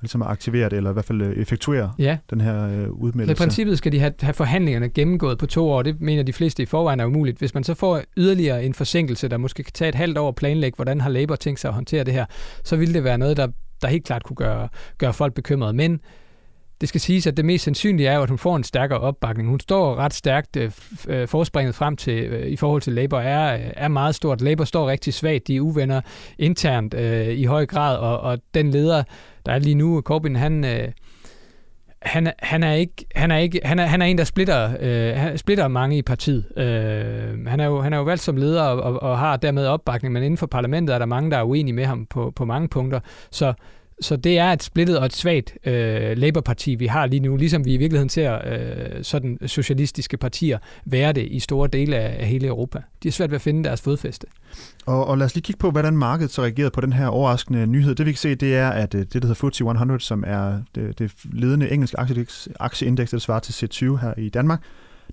ligesom 0.00 0.22
at 0.22 0.28
aktivere 0.28 0.68
det, 0.68 0.76
eller 0.76 0.90
i 0.90 0.92
hvert 0.92 1.04
fald 1.04 1.22
øh, 1.22 1.36
effektuere 1.36 1.92
ja. 1.98 2.18
den 2.30 2.40
her 2.40 2.64
øh, 2.64 2.90
udmeldelse. 2.90 3.36
Så 3.36 3.44
i 3.44 3.46
princippet 3.46 3.78
skal 3.78 3.92
de 3.92 3.98
have, 3.98 4.12
have 4.20 4.34
forhandlingerne 4.34 4.88
gennemgået 4.88 5.38
på 5.38 5.46
to 5.46 5.70
år. 5.70 5.82
Det 5.82 6.00
mener 6.00 6.22
de 6.22 6.32
fleste 6.32 6.62
i 6.62 6.66
forvejen 6.66 7.00
er 7.00 7.04
umuligt. 7.04 7.38
Hvis 7.38 7.54
man 7.54 7.64
så 7.64 7.74
får 7.74 8.02
yderligere 8.16 8.64
en 8.64 8.74
forsinkelse, 8.74 9.28
der 9.28 9.36
måske 9.36 9.62
kan 9.62 9.72
tage 9.72 9.88
et 9.88 9.94
halvt 9.94 10.18
år 10.18 10.28
at 10.28 10.34
planlægge, 10.34 10.76
hvordan 10.76 11.00
har 11.00 11.10
Labour 11.10 11.36
tænkt 11.36 11.60
sig 11.60 11.68
at 11.68 11.74
håndtere 11.74 12.04
det 12.04 12.14
her, 12.14 12.24
så 12.64 12.76
ville 12.76 12.94
det 12.94 13.04
være 13.04 13.18
noget, 13.18 13.36
der, 13.36 13.48
der 13.82 13.88
helt 13.88 14.04
klart 14.04 14.22
kunne 14.22 14.36
gøre, 14.36 14.68
gøre 14.98 15.12
folk 15.12 15.34
bekymrede. 15.34 15.72
Men 15.72 16.00
det 16.80 16.88
skal 16.88 17.00
siges, 17.00 17.26
at 17.26 17.36
det 17.36 17.44
mest 17.44 17.64
sandsynlige 17.64 18.08
er 18.08 18.16
jo, 18.16 18.22
at 18.22 18.28
hun 18.28 18.38
får 18.38 18.56
en 18.56 18.64
stærkere 18.64 19.00
opbakning. 19.00 19.48
Hun 19.48 19.60
står 19.60 19.96
ret 19.96 20.14
stærkt. 20.14 20.56
Øh, 20.56 20.70
øh 21.08 21.28
forspringet 21.28 21.74
frem 21.74 21.96
til 21.96 22.24
øh, 22.24 22.46
i 22.46 22.56
forhold 22.56 22.82
til 22.82 22.92
Labour 22.92 23.20
er, 23.20 23.72
er 23.76 23.88
meget 23.88 24.14
stort. 24.14 24.40
Labour 24.40 24.64
står 24.64 24.88
rigtig 24.88 25.14
svagt. 25.14 25.48
De 25.48 25.56
er 25.56 25.60
uvenner 25.60 26.00
internt 26.38 26.94
øh, 26.94 27.28
i 27.28 27.44
høj 27.44 27.66
grad, 27.66 27.96
og, 27.96 28.20
og 28.20 28.38
den 28.54 28.70
leder, 28.70 29.02
der 29.46 29.52
er 29.52 29.58
lige 29.58 29.74
nu, 29.74 30.00
Corbyn, 30.00 30.34
han... 30.34 30.64
Øh, 30.64 30.88
han, 32.02 32.32
han 32.38 32.62
er 32.62 32.72
ikke 32.72 33.06
han 33.14 33.30
er 33.30 33.36
ikke 33.36 33.60
han 33.64 33.78
er, 33.78 33.86
han 33.86 34.02
er 34.02 34.06
en 34.06 34.18
der 34.18 34.24
splitter 34.24 34.70
øh, 34.80 35.38
splitter 35.38 35.68
mange 35.68 35.98
i 35.98 36.02
partiet. 36.02 36.44
Øh, 36.56 37.46
han 37.46 37.60
er 37.60 37.66
jo 37.66 37.80
han 37.80 37.92
er 37.92 37.96
jo 37.96 38.02
valgt 38.02 38.22
som 38.22 38.36
leder 38.36 38.62
og, 38.62 38.82
og, 38.82 39.02
og 39.02 39.18
har 39.18 39.36
dermed 39.36 39.66
opbakning, 39.66 40.12
men 40.12 40.22
inden 40.22 40.36
for 40.36 40.46
parlamentet 40.46 40.94
er 40.94 40.98
der 40.98 41.06
mange 41.06 41.30
der 41.30 41.36
er 41.36 41.42
uenige 41.42 41.74
med 41.74 41.84
ham 41.84 42.06
på 42.06 42.32
på 42.36 42.44
mange 42.44 42.68
punkter. 42.68 43.00
Så 43.30 43.52
så 44.00 44.16
det 44.16 44.38
er 44.38 44.52
et 44.52 44.62
splittet 44.62 44.98
og 44.98 45.06
et 45.06 45.12
svagt 45.12 45.58
øh, 45.66 46.16
Labour-parti, 46.16 46.74
vi 46.74 46.86
har 46.86 47.06
lige 47.06 47.20
nu, 47.20 47.36
ligesom 47.36 47.64
vi 47.64 47.74
i 47.74 47.76
virkeligheden 47.76 48.08
ser 48.08 48.38
øh, 48.46 49.04
sådan 49.04 49.38
socialistiske 49.46 50.16
partier 50.16 50.58
være 50.84 51.12
det 51.12 51.28
i 51.30 51.40
store 51.40 51.68
dele 51.68 51.96
af, 51.96 52.20
af 52.20 52.26
hele 52.26 52.46
Europa. 52.46 52.82
De 53.02 53.08
er 53.08 53.12
svært 53.12 53.30
ved 53.30 53.36
at 53.36 53.42
finde 53.42 53.64
deres 53.64 53.80
fodfæste. 53.80 54.26
Og, 54.86 55.06
og 55.06 55.18
lad 55.18 55.26
os 55.26 55.34
lige 55.34 55.42
kigge 55.42 55.58
på, 55.58 55.70
hvordan 55.70 55.96
markedet 55.96 56.32
så 56.32 56.42
reagerede 56.42 56.70
på 56.70 56.80
den 56.80 56.92
her 56.92 57.06
overraskende 57.06 57.66
nyhed. 57.66 57.94
Det 57.94 58.06
vi 58.06 58.12
kan 58.12 58.18
se, 58.18 58.34
det 58.34 58.56
er, 58.56 58.70
at 58.70 58.94
øh, 58.94 59.00
det, 59.00 59.12
der 59.12 59.28
hedder 59.28 59.48
FTSE 59.48 59.64
100, 59.64 60.00
som 60.00 60.24
er 60.26 60.60
det, 60.74 60.98
det 60.98 61.12
ledende 61.32 61.70
engelske 61.70 61.98
aktieindeks, 62.60 63.10
der 63.10 63.18
svarer 63.18 63.40
til 63.40 63.66
C20 63.66 63.96
her 63.96 64.14
i 64.16 64.28
Danmark, 64.28 64.62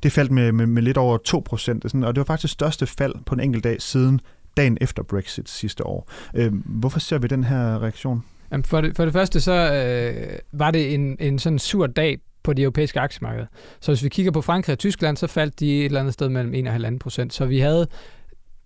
det 0.04 0.12
faldt 0.12 0.32
med, 0.32 0.52
med, 0.52 0.66
med 0.66 0.82
lidt 0.82 0.98
over 0.98 1.18
2 1.18 1.44
procent, 1.46 1.86
og 1.96 2.16
det 2.16 2.20
var 2.20 2.24
faktisk 2.24 2.42
det 2.42 2.50
største 2.50 2.86
fald 2.86 3.14
på 3.26 3.36
en 3.36 3.42
enkelt 3.42 3.64
dag 3.64 3.82
siden 3.82 4.20
dagen 4.58 4.78
efter 4.82 5.04
Brexit 5.04 5.50
sidste 5.50 5.86
år. 5.86 6.12
Øh, 6.34 6.54
hvorfor 6.66 7.00
ser 7.00 7.18
vi 7.18 7.28
den 7.28 7.44
her 7.44 7.84
reaktion? 7.84 8.24
Jamen 8.52 8.64
for, 8.64 8.82
det, 8.82 8.96
for 8.96 9.04
det 9.04 9.14
første 9.14 9.42
så 9.42 9.74
øh, 9.74 10.40
var 10.52 10.72
det 10.72 10.94
en, 10.94 11.18
en 11.20 11.40
sådan 11.40 11.60
sur 11.60 11.88
dag 11.88 12.18
på 12.44 12.54
de 12.54 12.62
europæiske 12.62 13.00
aktiemarkeder. 13.00 13.46
Så 13.80 13.92
hvis 13.92 14.04
vi 14.04 14.10
kigger 14.10 14.32
på 14.32 14.42
Frankrig 14.42 14.74
og 14.74 14.80
Tyskland, 14.80 15.18
så 15.18 15.28
faldt 15.28 15.60
de 15.60 15.80
et 15.80 15.86
eller 15.86 16.00
andet 16.00 16.14
sted 16.14 16.30
mellem 16.30 16.54
1 16.54 16.68
og 16.68 16.76
1,5 16.76 16.98
procent. 16.98 17.34
Så 17.34 17.46
vi 17.46 17.60
havde 17.60 17.88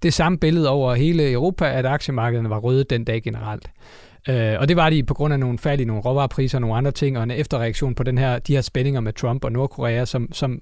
det 0.04 0.14
samme 0.14 0.38
billede 0.38 0.70
over 0.70 0.94
hele 0.94 1.32
Europa, 1.32 1.72
at 1.72 1.86
aktiemarkederne 1.86 2.50
var 2.50 2.58
røde 2.58 2.84
den 2.84 3.04
dag 3.04 3.24
generelt. 3.24 3.72
Øh, 4.30 4.56
og 4.60 4.68
det 4.68 4.76
var 4.78 4.90
de 4.90 5.04
på 5.04 5.14
grund 5.14 5.34
af 5.34 5.40
nogle 5.40 5.58
fald 5.58 5.82
i 5.82 5.86
nogle 5.86 6.02
råvarepriser 6.02 6.58
og 6.58 6.62
nogle 6.62 6.76
andre 6.76 6.92
ting, 6.92 7.18
og 7.18 7.24
en 7.24 7.32
efterreaktion 7.32 7.96
på 7.96 8.04
den 8.04 8.18
her, 8.18 8.40
de 8.40 8.54
her 8.54 8.62
spændinger 8.62 9.02
med 9.02 9.14
Trump 9.14 9.44
og 9.44 9.52
Nordkorea, 9.52 10.06
som, 10.06 10.34
som 10.34 10.62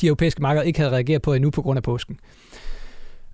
de 0.00 0.06
europæiske 0.06 0.42
markeder 0.42 0.62
ikke 0.62 0.78
havde 0.78 0.92
reageret 0.92 1.22
på 1.22 1.34
endnu 1.34 1.50
på 1.50 1.62
grund 1.62 1.76
af 1.76 1.82
påsken. 1.82 2.18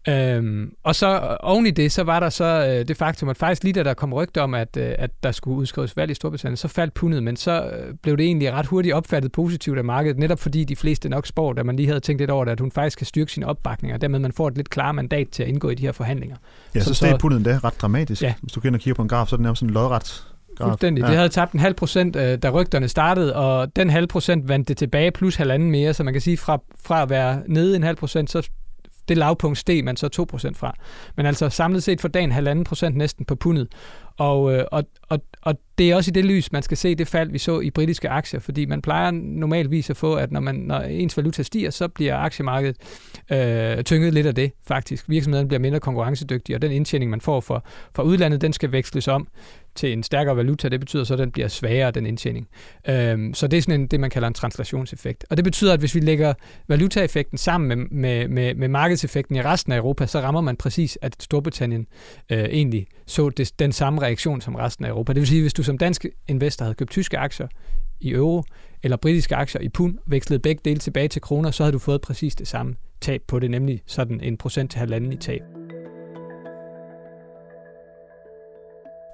Øhm, 0.08 0.72
og 0.82 0.94
så 0.94 1.37
oven 1.40 1.66
i 1.66 1.70
det, 1.70 1.93
så 1.93 2.02
var 2.02 2.20
der 2.20 2.28
så 2.28 2.44
øh, 2.44 2.88
det 2.88 2.96
faktum, 2.96 3.28
at 3.28 3.37
faktisk 3.37 3.64
lige 3.64 3.72
da 3.72 3.82
der 3.82 3.94
kom 3.94 4.14
rygter 4.14 4.43
om, 4.43 4.54
at, 4.54 4.76
øh, 4.76 4.94
at 4.99 5.10
der 5.22 5.32
skulle 5.32 5.56
udskrives 5.56 5.96
valg 5.96 6.10
i 6.10 6.14
Storbritannien, 6.14 6.56
så 6.56 6.69
faldt 6.69 6.94
pundet, 6.94 7.22
men 7.22 7.37
så 7.37 7.64
øh, 7.64 7.94
blev 8.02 8.16
det 8.16 8.26
egentlig 8.26 8.52
ret 8.52 8.66
hurtigt 8.66 8.94
opfattet 8.94 9.32
positivt 9.32 9.78
af 9.78 9.84
markedet, 9.84 10.19
netop 10.19 10.38
fordi 10.38 10.64
de 10.64 10.76
fleste 10.76 11.08
nok 11.08 11.26
spår, 11.26 11.52
da 11.52 11.62
man 11.62 11.76
lige 11.76 11.87
havde 11.87 12.00
tænkt 12.00 12.20
lidt 12.20 12.31
over 12.31 12.44
det, 12.44 12.52
at 12.52 12.60
hun 12.60 12.70
faktisk 12.70 12.99
kan 12.99 13.06
styrke 13.06 13.32
sine 13.32 13.46
opbakninger, 13.46 13.96
og 13.96 14.00
dermed 14.00 14.19
man 14.19 14.32
får 14.32 14.49
et 14.49 14.56
lidt 14.56 14.70
klare 14.70 14.94
mandat 14.94 15.28
til 15.28 15.43
at 15.43 15.49
indgå 15.49 15.69
i 15.70 15.75
de 15.75 15.82
her 15.82 15.93
forhandlinger. 15.93 16.37
Ja, 16.75 16.81
så, 16.81 16.87
så 16.87 16.94
steg 16.94 17.19
pundet 17.19 17.37
endda 17.37 17.58
ret 17.64 17.81
dramatisk. 17.81 18.22
Ja. 18.22 18.34
Hvis 18.43 18.52
du 18.52 18.60
kender 18.60 18.78
og 18.78 18.82
kigger 18.82 18.94
på 18.94 19.02
en 19.02 19.08
graf, 19.08 19.28
så 19.28 19.34
er 19.34 19.37
det 19.37 19.43
nærmest 19.43 19.60
sådan 19.60 19.70
en 19.70 19.75
lodret 19.75 20.25
graf. 20.56 20.69
Fuldstændig. 20.69 21.02
Ja. 21.02 21.08
Det 21.08 21.16
havde 21.16 21.28
tabt 21.28 21.52
en 21.52 21.60
halv 21.60 21.75
procent, 21.75 22.16
øh, 22.16 22.38
da 22.38 22.50
rygterne 22.50 22.88
startede, 22.88 23.37
og 23.37 23.76
den 23.76 23.91
halv 23.91 24.06
procent 24.06 24.48
vandt 24.48 24.69
det 24.69 24.77
tilbage 24.77 25.10
plus 25.10 25.36
halvanden 25.36 25.70
mere, 25.70 25.94
så 25.94 26.05
man 26.05 26.15
kan 26.15 26.20
sige, 26.20 26.36
fra, 26.36 26.58
fra 26.84 27.03
at 27.03 27.10
være 27.10 27.43
nede 27.46 27.77
en 27.77 27.82
halv 27.82 27.96
procent, 27.96 28.31
så 28.31 28.48
det 29.09 29.19
lavpunkt 29.19 29.59
steg 29.59 29.85
man 29.85 29.97
så 29.97 30.27
2% 30.32 30.53
fra. 30.55 30.75
Men 31.17 31.27
altså 31.27 31.49
samlet 31.49 31.82
set 31.82 32.01
for 32.01 32.09
dagen 32.09 32.32
halvanden 32.32 32.65
procent 32.65 32.97
næsten 32.97 33.25
på 33.25 33.35
pundet. 33.35 33.69
Og, 34.17 34.55
øh, 34.55 34.65
og, 34.73 34.85
og, 35.09 35.21
og 35.43 35.55
det 35.79 35.91
er 35.91 35.97
også 35.97 36.11
i 36.11 36.13
det 36.13 36.25
lys, 36.25 36.53
man 36.53 36.63
skal 36.63 36.77
se 36.77 36.94
det 36.94 37.09
fald, 37.09 37.31
vi 37.31 37.39
så 37.39 37.61
i 37.61 37.71
britiske 37.71 38.09
aktier, 38.09 38.41
fordi 38.41 38.65
man 38.65 38.82
plejer 38.82 39.11
normalvis 39.11 39.91
at 39.91 39.97
få, 39.97 40.15
at 40.15 40.32
når, 40.32 40.41
man, 40.41 40.55
når 40.55 40.81
ens 40.81 41.17
valuta 41.17 41.43
stiger, 41.43 41.71
så 41.71 41.89
bliver 41.89 42.17
aktiemarkedet 42.17 42.77
øh, 43.32 43.85
tynget 43.85 44.15
lidt 44.15 44.27
af 44.27 44.35
det, 44.35 44.53
faktisk. 44.67 45.09
Virksomheden 45.09 45.49
bliver 45.49 45.61
mindre 45.61 45.81
konkurrencedygtig, 45.81 46.55
og 46.55 46.63
den 46.63 46.73
indtjening, 46.73 47.11
man 47.11 47.21
får 47.21 47.41
fra, 47.41 47.61
fra 47.94 48.03
udlandet, 48.03 48.41
den 48.41 48.53
skal 48.53 48.73
veksles 48.73 49.09
om 49.09 49.29
til 49.74 49.93
en 49.93 50.02
stærkere 50.02 50.36
valuta. 50.36 50.69
Det 50.69 50.81
betyder 50.81 51.05
så, 51.05 51.14
at 51.14 51.19
den 51.19 51.31
bliver 51.31 51.48
svagere, 51.48 51.91
den 51.91 52.06
indtjening. 52.06 52.48
Øhm, 52.88 53.34
så 53.34 53.46
det 53.46 53.56
er 53.56 53.62
sådan 53.62 53.81
en, 53.81 53.86
det, 53.86 54.00
man 54.00 54.10
kalder 54.10 54.29
en 54.29 54.34
translationseffekt. 54.34 55.24
Og 55.31 55.36
det 55.36 55.44
betyder, 55.44 55.72
at 55.72 55.79
hvis 55.79 55.94
vi 55.94 56.00
lægger 56.00 56.34
valutaeffekten 56.69 57.38
sammen 57.38 57.69
med, 57.69 57.76
med, 57.91 58.29
med, 58.29 58.55
med 58.55 58.69
markedseffekten 58.69 59.36
i 59.36 59.43
resten 59.43 59.72
af 59.72 59.76
Europa, 59.76 60.06
så 60.06 60.20
rammer 60.20 60.41
man 60.41 60.56
præcis, 60.56 60.98
at 61.02 61.22
Storbritannien 61.22 61.86
øh, 62.31 62.38
egentlig 62.38 62.86
så 63.06 63.31
det, 63.31 63.58
den 63.58 63.72
samme 63.72 64.02
reaktion 64.02 64.41
som 64.41 64.55
resten 64.55 64.84
af 64.84 64.88
Europa. 64.88 65.12
Det 65.12 65.20
vil 65.20 65.29
sige, 65.29 65.43
hvis 65.43 65.55
du 65.55 65.62
som 65.62 65.79
dansk 65.79 66.06
investor 66.29 66.64
havde 66.64 66.74
købt 66.74 66.91
tyske 66.91 67.19
aktier 67.19 67.46
i 68.00 68.10
euro, 68.10 68.43
eller 68.82 68.96
britiske 68.96 69.36
aktier 69.36 69.62
i 69.62 69.69
pund, 69.69 69.98
vekslede 70.06 70.41
begge 70.41 70.60
dele 70.64 70.79
tilbage 70.79 71.08
til 71.08 71.22
kroner, 71.22 71.50
så 71.50 71.62
havde 71.62 71.72
du 71.72 71.79
fået 71.79 72.00
præcis 72.00 72.34
det 72.34 72.48
samme 72.48 72.76
tab 73.00 73.22
på 73.29 73.38
det, 73.38 73.50
nemlig 73.50 73.82
sådan 73.86 74.20
en 74.20 74.36
procent 74.36 74.70
til 74.70 74.79
halvanden 74.79 75.12
i 75.12 75.17
tab. 75.17 75.61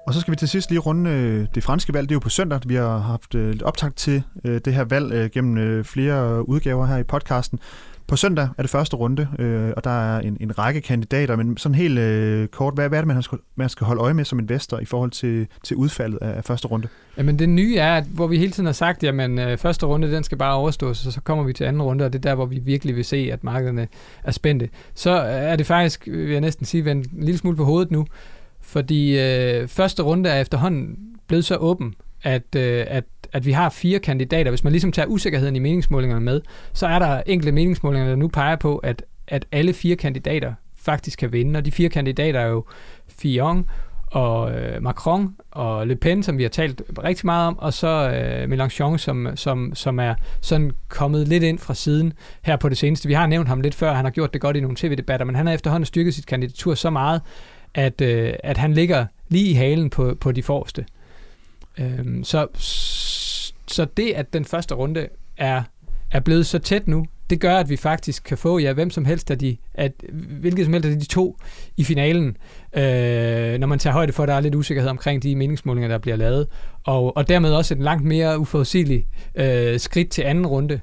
Og 0.09 0.15
så 0.15 0.21
skal 0.21 0.31
vi 0.31 0.35
til 0.35 0.47
sidst 0.47 0.69
lige 0.69 0.79
runde 0.79 1.09
øh, 1.09 1.47
det 1.55 1.63
franske 1.63 1.93
valg. 1.93 2.09
Det 2.09 2.11
er 2.11 2.15
jo 2.15 2.19
på 2.19 2.29
søndag. 2.29 2.59
Vi 2.65 2.75
har 2.75 2.97
haft 2.97 3.35
øh, 3.35 3.55
optakt 3.63 3.95
til 3.95 4.23
øh, 4.45 4.61
det 4.65 4.73
her 4.73 4.83
valg 4.83 5.13
øh, 5.13 5.29
gennem 5.29 5.57
øh, 5.57 5.83
flere 5.83 6.49
udgaver 6.49 6.85
her 6.85 6.97
i 6.97 7.03
podcasten. 7.03 7.59
På 8.07 8.15
søndag 8.15 8.49
er 8.57 8.61
det 8.63 8.69
første 8.69 8.95
runde, 8.95 9.27
øh, 9.39 9.71
og 9.77 9.83
der 9.83 9.89
er 9.89 10.19
en, 10.19 10.37
en 10.39 10.59
række 10.59 10.81
kandidater, 10.81 11.35
men 11.35 11.57
sådan 11.57 11.75
helt 11.75 11.99
øh, 11.99 12.47
kort, 12.47 12.73
hvad, 12.73 12.89
hvad 12.89 12.99
er 12.99 13.01
det, 13.01 13.07
man 13.07 13.23
skal, 13.23 13.37
man 13.55 13.69
skal 13.69 13.87
holde 13.87 14.01
øje 14.01 14.13
med 14.13 14.25
som 14.25 14.39
investor 14.39 14.79
i 14.79 14.85
forhold 14.85 15.11
til, 15.11 15.47
til 15.63 15.77
udfaldet 15.77 16.17
af, 16.21 16.37
af 16.37 16.43
første 16.43 16.67
runde? 16.67 16.87
Jamen 17.17 17.39
det 17.39 17.49
nye 17.49 17.77
er, 17.77 17.95
at 17.95 18.03
hvor 18.03 18.27
vi 18.27 18.37
hele 18.37 18.51
tiden 18.51 18.65
har 18.65 18.73
sagt, 18.73 19.03
jamen 19.03 19.39
øh, 19.39 19.57
første 19.57 19.85
runde, 19.85 20.11
den 20.11 20.23
skal 20.23 20.37
bare 20.37 20.53
overstås, 20.53 21.05
og 21.05 21.13
så 21.13 21.21
kommer 21.21 21.43
vi 21.43 21.53
til 21.53 21.63
anden 21.63 21.81
runde, 21.81 22.05
og 22.05 22.13
det 22.13 22.19
er 22.19 22.29
der, 22.29 22.35
hvor 22.35 22.45
vi 22.45 22.59
virkelig 22.59 22.95
vil 22.95 23.05
se, 23.05 23.29
at 23.33 23.43
markederne 23.43 23.87
er 24.23 24.31
spændte. 24.31 24.69
Så 24.93 25.11
er 25.11 25.55
det 25.55 25.65
faktisk, 25.65 26.07
vil 26.07 26.31
jeg 26.31 26.41
næsten 26.41 26.65
sige, 26.65 26.85
vendt 26.85 27.11
en 27.11 27.23
lille 27.23 27.37
smule 27.37 27.57
på 27.57 27.65
hovedet 27.65 27.91
nu, 27.91 28.05
fordi 28.69 29.19
øh, 29.19 29.67
første 29.67 30.03
runde 30.03 30.29
er 30.29 30.41
efterhånden 30.41 30.97
blevet 31.27 31.45
så 31.45 31.55
åben, 31.55 31.95
at, 32.23 32.55
øh, 32.55 32.85
at, 32.87 33.03
at 33.33 33.45
vi 33.45 33.51
har 33.51 33.69
fire 33.69 33.99
kandidater. 33.99 34.51
Hvis 34.51 34.63
man 34.63 34.73
ligesom 34.73 34.91
tager 34.91 35.07
usikkerheden 35.07 35.55
i 35.55 35.59
meningsmålingerne 35.59 36.25
med, 36.25 36.41
så 36.73 36.87
er 36.87 36.99
der 36.99 37.21
enkelte 37.25 37.51
meningsmålinger, 37.51 38.09
der 38.09 38.15
nu 38.15 38.27
peger 38.27 38.55
på, 38.55 38.77
at, 38.77 39.03
at 39.27 39.45
alle 39.51 39.73
fire 39.73 39.95
kandidater 39.95 40.53
faktisk 40.75 41.19
kan 41.19 41.31
vinde. 41.31 41.57
Og 41.57 41.65
de 41.65 41.71
fire 41.71 41.89
kandidater 41.89 42.39
er 42.39 42.47
jo 42.47 42.65
Fillon 43.07 43.65
og 44.11 44.51
øh, 44.51 44.83
Macron 44.83 45.35
og 45.51 45.87
Le 45.87 45.95
Pen, 45.95 46.23
som 46.23 46.37
vi 46.37 46.43
har 46.43 46.49
talt 46.49 46.81
rigtig 47.03 47.25
meget 47.25 47.47
om, 47.47 47.59
og 47.59 47.73
så 47.73 47.87
øh, 47.87 48.51
Mélenchon, 48.51 48.97
som, 48.97 49.27
som, 49.35 49.75
som 49.75 49.99
er 49.99 50.15
sådan 50.41 50.71
kommet 50.87 51.27
lidt 51.27 51.43
ind 51.43 51.59
fra 51.59 51.73
siden 51.73 52.13
her 52.41 52.55
på 52.55 52.69
det 52.69 52.77
seneste. 52.77 53.07
Vi 53.07 53.13
har 53.13 53.27
nævnt 53.27 53.47
ham 53.47 53.61
lidt 53.61 53.75
før, 53.75 53.93
han 53.93 54.05
har 54.05 54.11
gjort 54.11 54.33
det 54.33 54.41
godt 54.41 54.57
i 54.57 54.59
nogle 54.59 54.77
tv-debatter, 54.77 55.25
men 55.25 55.35
han 55.35 55.47
har 55.47 55.53
efterhånden 55.53 55.85
styrket 55.85 56.13
sit 56.13 56.25
kandidatur 56.25 56.75
så 56.75 56.89
meget, 56.89 57.21
at, 57.73 58.01
øh, 58.01 58.33
at 58.43 58.57
han 58.57 58.73
ligger 58.73 59.05
lige 59.29 59.49
i 59.49 59.53
halen 59.53 59.89
på, 59.89 60.17
på 60.21 60.31
de 60.31 60.43
forreste. 60.43 60.85
Øh, 61.77 62.23
så, 62.23 62.47
så 63.67 63.85
det, 63.97 64.11
at 64.11 64.33
den 64.33 64.45
første 64.45 64.75
runde 64.75 65.07
er, 65.37 65.63
er 66.11 66.19
blevet 66.19 66.45
så 66.45 66.59
tæt 66.59 66.87
nu, 66.87 67.05
det 67.29 67.39
gør, 67.39 67.57
at 67.57 67.69
vi 67.69 67.77
faktisk 67.77 68.23
kan 68.23 68.37
få, 68.37 68.59
ja, 68.59 68.73
hvem 68.73 68.89
som 68.89 69.05
helst 69.05 69.31
af 69.31 69.39
de, 69.39 69.57
at, 69.73 69.91
hvilket 70.39 70.65
som 70.65 70.73
helst 70.73 70.89
af 70.89 70.99
de 70.99 71.05
to 71.05 71.37
i 71.77 71.83
finalen, 71.83 72.37
øh, 72.73 73.59
når 73.59 73.65
man 73.67 73.79
tager 73.79 73.93
højde 73.93 74.13
for, 74.13 74.23
at 74.23 74.29
der 74.29 74.35
er 74.35 74.39
lidt 74.39 74.55
usikkerhed 74.55 74.89
omkring 74.89 75.23
de 75.23 75.35
meningsmålinger, 75.35 75.87
der 75.87 75.97
bliver 75.97 76.15
lavet, 76.15 76.47
og, 76.83 77.17
og 77.17 77.27
dermed 77.27 77.53
også 77.53 77.73
et 77.73 77.79
langt 77.79 78.05
mere 78.05 78.39
uforudsigeligt 78.39 79.07
øh, 79.35 79.79
skridt 79.79 80.09
til 80.09 80.21
anden 80.21 80.47
runde, 80.47 80.73
øh, 80.73 80.79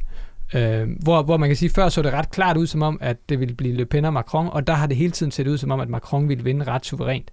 hvor, 1.03 1.23
hvor 1.23 1.37
man 1.37 1.49
kan 1.49 1.57
sige, 1.57 1.71
før 1.71 1.89
så 1.89 2.03
det 2.03 2.13
ret 2.13 2.31
klart 2.31 2.57
ud 2.57 2.67
som 2.67 2.83
om, 2.83 2.99
at 3.01 3.17
det 3.29 3.41
ville 3.41 3.55
blive 3.55 3.75
Le 3.75 3.87
Pen 3.87 4.05
og 4.05 4.13
Macron, 4.13 4.49
og 4.49 4.67
der 4.67 4.73
har 4.73 4.87
det 4.87 4.97
hele 4.97 5.11
tiden 5.11 5.33
set 5.33 5.47
ud 5.47 5.59
som 5.59 5.71
om, 5.71 5.81
at 5.81 5.89
Macron 5.89 6.29
ville 6.29 6.45
vinde 6.45 6.65
ret 6.65 6.87
suverænt. 6.87 7.31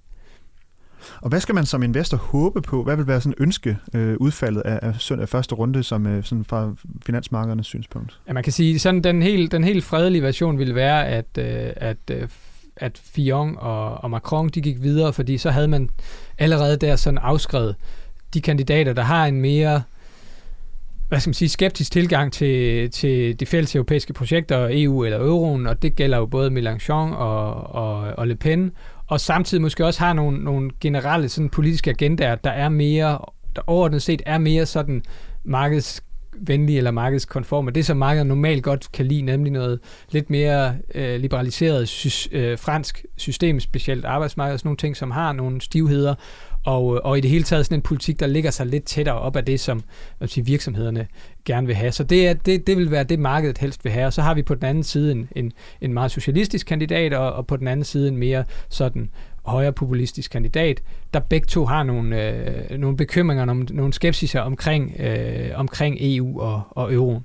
Og 1.21 1.29
hvad 1.29 1.39
skal 1.39 1.55
man 1.55 1.65
som 1.65 1.83
investor 1.83 2.17
håbe 2.17 2.61
på? 2.61 2.83
Hvad 2.83 2.95
vil 2.95 3.07
være 3.07 3.21
sådan 3.21 3.35
ønske 3.39 3.77
øh, 3.93 4.17
udfaldet 4.19 4.61
af, 4.61 4.79
af, 4.81 5.11
af 5.19 5.29
første 5.29 5.55
runde 5.55 5.83
som 5.83 6.07
øh, 6.07 6.23
sådan 6.23 6.43
fra 6.45 6.75
finansmarkedernes 7.05 7.67
synspunkt? 7.67 8.19
Ja, 8.27 8.33
man 8.33 8.43
kan 8.43 8.53
sige, 8.53 8.79
sådan 8.79 9.01
den 9.01 9.21
helt, 9.21 9.51
den 9.51 9.63
helt 9.63 9.83
fredelige 9.83 10.23
version 10.23 10.59
vil 10.59 10.75
være, 10.75 11.07
at, 11.07 11.37
øh, 11.37 11.73
at 11.75 11.97
øh, 12.11 12.27
at 12.75 13.01
Fillon 13.03 13.55
og, 13.59 14.03
og 14.03 14.09
Macron 14.09 14.49
de 14.49 14.61
gik 14.61 14.81
videre, 14.81 15.13
fordi 15.13 15.37
så 15.37 15.51
havde 15.51 15.67
man 15.67 15.89
allerede 16.37 16.77
der 16.77 16.95
sådan 16.95 17.17
afskrevet 17.17 17.75
de 18.33 18.41
kandidater, 18.41 18.93
der 18.93 19.01
har 19.01 19.25
en 19.25 19.41
mere 19.41 19.81
hvad 21.07 21.19
skal 21.19 21.29
man 21.29 21.33
sige, 21.33 21.49
skeptisk 21.49 21.91
tilgang 21.91 22.33
til, 22.33 22.89
til 22.91 23.39
de 23.39 23.45
fælles 23.45 23.75
europæiske 23.75 24.13
projekter, 24.13 24.67
EU 24.71 25.03
eller 25.03 25.19
euroen, 25.19 25.67
og 25.67 25.81
det 25.81 25.95
gælder 25.95 26.17
jo 26.17 26.25
både 26.25 26.49
Mélenchon 26.49 26.93
og, 27.15 27.53
og, 27.75 28.13
og 28.17 28.27
Le 28.27 28.35
Pen, 28.35 28.71
og 29.07 29.19
samtidig 29.19 29.61
måske 29.61 29.85
også 29.85 29.99
har 29.99 30.13
nogle, 30.13 30.43
nogle 30.43 30.71
generelle 30.81 31.29
sådan 31.29 31.49
politiske 31.49 31.89
agendaer, 31.89 32.35
der 32.35 32.49
er 32.49 32.69
mere, 32.69 33.19
der 33.55 33.61
overordnet 33.67 34.01
set 34.01 34.21
er 34.25 34.37
mere 34.37 34.65
sådan 34.65 35.03
markedsvenlige 35.43 36.77
eller 36.77 36.91
markedskonforme. 36.91 37.71
Det, 37.71 37.85
som 37.85 37.97
markedet 37.97 38.27
normalt 38.27 38.63
godt 38.63 38.91
kan 38.91 39.05
lide, 39.05 39.21
nemlig 39.21 39.51
noget 39.51 39.79
lidt 40.11 40.29
mere 40.29 40.75
øh, 40.95 41.19
liberaliseret 41.19 41.89
sy- 41.89 42.27
øh, 42.31 42.57
fransk 42.57 43.05
system, 43.17 43.59
specielt 43.59 44.05
arbejdsmarked, 44.05 44.57
sådan 44.57 44.67
nogle 44.67 44.77
ting, 44.77 44.97
som 44.97 45.11
har 45.11 45.33
nogle 45.33 45.61
stivheder, 45.61 46.15
og, 46.65 46.95
øh, 46.95 47.01
og 47.03 47.17
i 47.17 47.21
det 47.21 47.29
hele 47.29 47.43
taget 47.43 47.65
sådan 47.65 47.77
en 47.77 47.81
politik, 47.81 48.19
der 48.19 48.27
ligger 48.27 48.51
sig 48.51 48.65
lidt 48.65 48.83
tættere 48.83 49.19
op 49.19 49.35
af 49.35 49.45
det, 49.45 49.59
som 49.59 49.83
hvad 50.17 50.27
sige, 50.27 50.45
virksomhederne 50.45 51.07
gerne 51.45 51.67
vil 51.67 51.75
have. 51.75 51.91
Så 51.91 52.03
det, 52.03 52.27
er, 52.27 52.33
det, 52.33 52.67
det 52.67 52.77
vil 52.77 52.91
være 52.91 53.03
det, 53.03 53.19
markedet 53.19 53.57
helst 53.57 53.83
vil 53.83 53.91
have. 53.91 54.05
Og 54.05 54.13
så 54.13 54.21
har 54.21 54.33
vi 54.33 54.41
på 54.41 54.55
den 54.55 54.65
anden 54.65 54.83
side 54.83 55.11
en, 55.11 55.29
en, 55.35 55.51
en 55.81 55.93
meget 55.93 56.11
socialistisk 56.11 56.67
kandidat, 56.67 57.13
og, 57.13 57.33
og 57.33 57.47
på 57.47 57.57
den 57.57 57.67
anden 57.67 57.83
side 57.83 58.07
en 58.07 58.17
mere 58.17 58.43
sådan 58.69 59.09
højre 59.45 59.73
populistisk 59.73 60.31
kandidat, 60.31 60.83
der 61.13 61.19
begge 61.19 61.47
to 61.47 61.65
har 61.65 61.83
nogle, 61.83 62.29
øh, 62.71 62.77
nogle 62.77 62.97
bekymringer, 62.97 63.45
nogle, 63.45 63.65
nogle 63.71 63.93
skepsiser 63.93 64.41
omkring, 64.41 64.95
øh, 64.99 65.49
omkring 65.55 65.97
EU 65.99 66.41
og, 66.41 66.61
og 66.69 66.93
euroen. 66.93 67.23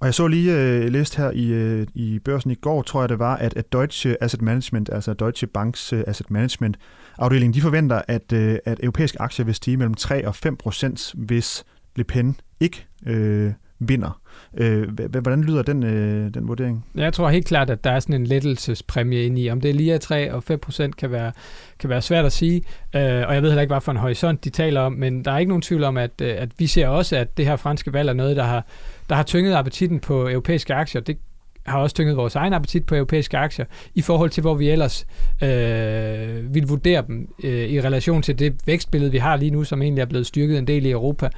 Og 0.00 0.06
jeg 0.06 0.14
så 0.14 0.26
lige 0.26 0.56
øh, 0.56 0.92
læst 0.92 1.16
her 1.16 1.30
i, 1.30 1.46
øh, 1.46 1.86
i 1.94 2.18
børsen 2.18 2.50
i 2.50 2.54
går, 2.54 2.82
tror 2.82 3.02
jeg 3.02 3.08
det 3.08 3.18
var, 3.18 3.36
at, 3.36 3.54
at 3.56 3.72
Deutsche 3.72 4.22
Asset 4.22 4.42
Management, 4.42 4.90
altså 4.92 5.14
Deutsche 5.14 5.46
Banks 5.46 5.92
øh, 5.92 6.04
Asset 6.06 6.30
Management 6.30 6.76
afdeling, 7.20 7.54
de 7.54 7.60
forventer, 7.60 8.02
at, 8.08 8.32
øh, 8.32 8.58
at 8.64 8.80
europæiske 8.82 9.22
aktier 9.22 9.44
vil 9.44 9.54
stige 9.54 9.76
mellem 9.76 9.94
3 9.94 10.26
og 10.26 10.34
5 10.34 10.56
procent, 10.56 11.12
hvis 11.14 11.64
Le 11.96 12.04
Pen 12.04 12.36
ikke 12.60 12.86
øh, 13.06 13.52
vinder. 13.78 14.20
Øh, 14.56 14.88
hvordan 15.10 15.44
lyder 15.44 15.62
den, 15.62 15.82
øh, 15.82 16.34
den 16.34 16.48
vurdering? 16.48 16.86
Jeg 16.94 17.12
tror 17.12 17.28
helt 17.28 17.46
klart, 17.46 17.70
at 17.70 17.84
der 17.84 17.90
er 17.90 18.00
sådan 18.00 18.14
en 18.14 18.26
lettelsespræmie 18.26 19.24
ind 19.24 19.38
i. 19.38 19.50
Om 19.50 19.60
det 19.60 19.70
er 19.70 19.74
lige 19.74 19.98
3 19.98 20.34
og 20.34 20.42
5 20.42 20.58
procent 20.58 20.96
kan 20.96 21.10
være, 21.10 21.32
kan 21.78 21.90
være 21.90 22.02
svært 22.02 22.24
at 22.24 22.32
sige, 22.32 22.56
øh, 22.96 23.02
og 23.02 23.34
jeg 23.34 23.42
ved 23.42 23.50
heller 23.50 23.62
ikke, 23.62 23.72
hvad 23.72 23.80
for 23.80 23.92
en 23.92 23.98
horisont 23.98 24.44
de 24.44 24.50
taler 24.50 24.80
om, 24.80 24.92
men 24.92 25.24
der 25.24 25.32
er 25.32 25.38
ikke 25.38 25.48
nogen 25.48 25.62
tvivl 25.62 25.84
om, 25.84 25.96
at, 25.96 26.10
øh, 26.22 26.34
at 26.38 26.48
vi 26.58 26.66
ser 26.66 26.88
også, 26.88 27.16
at 27.16 27.36
det 27.36 27.46
her 27.46 27.56
franske 27.56 27.92
valg 27.92 28.08
er 28.08 28.12
noget, 28.12 28.36
der 28.36 28.44
har, 28.44 28.66
der 29.08 29.14
har 29.14 29.22
tynget 29.22 29.54
appetitten 29.54 30.00
på 30.00 30.28
europæiske 30.28 30.74
aktier. 30.74 31.00
Det 31.00 31.18
har 31.66 31.78
også 31.78 31.96
tynget 31.96 32.16
vores 32.16 32.34
egen 32.34 32.52
appetit 32.52 32.86
på 32.86 32.94
europæiske 32.94 33.38
aktier, 33.38 33.64
i 33.94 34.02
forhold 34.02 34.30
til, 34.30 34.40
hvor 34.40 34.54
vi 34.54 34.70
ellers 34.70 35.06
øh, 35.42 36.54
vil 36.54 36.68
vurdere 36.68 37.04
dem 37.06 37.28
øh, 37.44 37.68
i 37.68 37.80
relation 37.80 38.22
til 38.22 38.38
det 38.38 38.54
vækstbillede, 38.66 39.12
vi 39.12 39.18
har 39.18 39.36
lige 39.36 39.50
nu, 39.50 39.64
som 39.64 39.82
egentlig 39.82 40.02
er 40.02 40.06
blevet 40.06 40.26
styrket 40.26 40.58
en 40.58 40.66
del 40.66 40.86
i 40.86 40.90
Europa, 40.90 41.28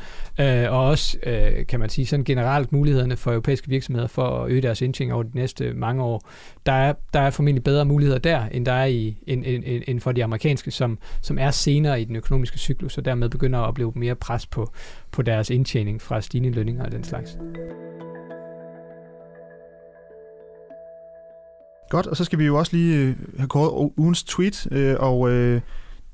øh, 0.40 0.72
og 0.72 0.84
også, 0.84 1.18
øh, 1.22 1.66
kan 1.66 1.80
man 1.80 1.88
sige, 1.88 2.06
sådan 2.06 2.24
generelt 2.24 2.72
mulighederne 2.72 3.16
for 3.16 3.30
europæiske 3.30 3.68
virksomheder 3.68 4.08
for 4.08 4.44
at 4.44 4.50
øge 4.50 4.62
deres 4.62 4.82
indtjening 4.82 5.14
over 5.14 5.22
de 5.22 5.30
næste 5.34 5.72
mange 5.74 6.02
år. 6.02 6.28
Der 6.66 6.72
er, 6.72 6.92
der 7.14 7.20
er 7.20 7.30
formentlig 7.30 7.64
bedre 7.64 7.84
muligheder 7.84 8.18
der, 8.18 8.44
end 8.52 8.66
der 8.66 8.72
er 8.72 8.86
i, 8.86 9.16
end, 9.26 9.44
end, 9.46 9.82
end 9.88 10.00
for 10.00 10.12
de 10.12 10.24
amerikanske, 10.24 10.70
som, 10.70 10.98
som 11.22 11.38
er 11.38 11.50
senere 11.50 12.00
i 12.00 12.04
den 12.04 12.16
økonomiske 12.16 12.58
cyklus, 12.58 12.98
og 12.98 13.04
dermed 13.04 13.28
begynder 13.28 13.58
at 13.58 13.68
opleve 13.68 13.92
mere 13.94 14.14
pres 14.14 14.46
på, 14.46 14.72
på 15.12 15.22
deres 15.22 15.50
indtjening 15.50 16.02
fra 16.02 16.20
stigende 16.20 16.50
lønninger 16.50 16.84
og 16.84 16.92
den 16.92 17.04
slags. 17.04 17.38
Godt, 21.92 22.06
og 22.06 22.16
så 22.16 22.24
skal 22.24 22.38
vi 22.38 22.44
jo 22.46 22.58
også 22.58 22.76
lige 22.76 22.96
øh, 22.96 23.14
have 23.38 23.48
kåret 23.48 23.92
ugens 23.96 24.22
tweet, 24.22 24.68
øh, 24.70 24.96
og 24.98 25.30
øh, 25.30 25.60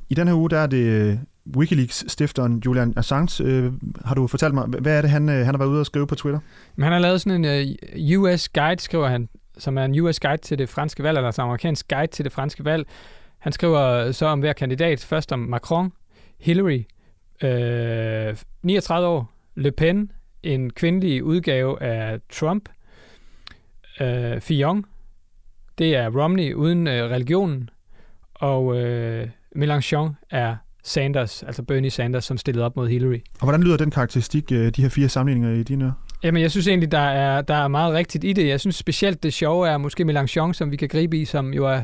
i 0.08 0.14
den 0.14 0.28
her 0.28 0.34
uge, 0.34 0.50
der 0.50 0.58
er 0.58 0.66
det 0.66 0.84
øh, 0.84 1.16
Wikileaks-stifteren 1.56 2.62
Julian 2.66 2.94
Assange. 2.96 3.44
Øh, 3.44 3.72
har 4.04 4.14
du 4.14 4.26
fortalt 4.26 4.54
mig, 4.54 4.64
hvad 4.64 4.96
er 4.96 5.00
det, 5.00 5.10
han, 5.10 5.28
han 5.28 5.46
har 5.46 5.58
været 5.58 5.68
ude 5.68 5.80
og 5.80 5.86
skrive 5.86 6.06
på 6.06 6.14
Twitter? 6.14 6.40
Men 6.76 6.82
Han 6.82 6.92
har 6.92 6.98
lavet 6.98 7.20
sådan 7.20 7.44
en 7.44 8.16
uh, 8.16 8.22
US 8.22 8.48
guide, 8.48 8.80
skriver 8.80 9.08
han, 9.08 9.28
som 9.58 9.78
er 9.78 9.84
en 9.84 10.00
US 10.00 10.20
guide 10.20 10.42
til 10.42 10.58
det 10.58 10.68
franske 10.68 11.02
valg, 11.02 11.16
eller 11.16 11.28
altså 11.28 11.42
en 11.42 11.46
amerikansk 11.46 11.88
guide 11.88 12.12
til 12.12 12.24
det 12.24 12.32
franske 12.32 12.64
valg. 12.64 12.86
Han 13.38 13.52
skriver 13.52 14.12
så 14.12 14.26
om 14.26 14.40
hver 14.40 14.52
kandidat, 14.52 15.04
først 15.04 15.32
om 15.32 15.38
Macron, 15.38 15.92
Hillary, 16.40 16.82
øh, 17.42 18.36
39 18.62 19.08
år, 19.08 19.32
Le 19.54 19.72
Pen, 19.72 20.12
en 20.42 20.70
kvindelig 20.70 21.24
udgave 21.24 21.82
af 21.82 22.20
Trump, 22.30 22.68
øh, 24.00 24.40
Fillon, 24.40 24.84
det 25.78 25.96
er 25.96 26.22
Romney 26.22 26.54
uden 26.54 26.86
øh, 26.86 27.10
religionen, 27.10 27.70
og 28.34 28.80
øh, 28.80 29.28
Mélenchon 29.56 30.26
er 30.30 30.56
Sanders, 30.84 31.42
altså 31.42 31.62
Bernie 31.62 31.90
Sanders, 31.90 32.24
som 32.24 32.38
stillede 32.38 32.64
op 32.64 32.76
mod 32.76 32.88
Hillary. 32.88 33.18
Og 33.40 33.42
hvordan 33.42 33.62
lyder 33.62 33.76
den 33.76 33.90
karakteristik, 33.90 34.52
øh, 34.52 34.70
de 34.70 34.82
her 34.82 34.88
fire 34.88 35.08
sammenligninger 35.08 35.60
i 35.60 35.62
dine 35.62 35.94
Jamen, 36.22 36.42
jeg 36.42 36.50
synes 36.50 36.68
egentlig, 36.68 36.92
der 36.92 36.98
er, 36.98 37.42
der 37.42 37.54
er 37.54 37.68
meget 37.68 37.94
rigtigt 37.94 38.24
i 38.24 38.32
det. 38.32 38.48
Jeg 38.48 38.60
synes 38.60 38.76
specielt, 38.76 39.22
det 39.22 39.32
sjove 39.32 39.68
er 39.68 39.78
måske 39.78 40.04
Mélenchon, 40.04 40.52
som 40.52 40.70
vi 40.70 40.76
kan 40.76 40.88
gribe 40.88 41.18
i, 41.18 41.24
som 41.24 41.54
jo 41.54 41.66
er, 41.66 41.82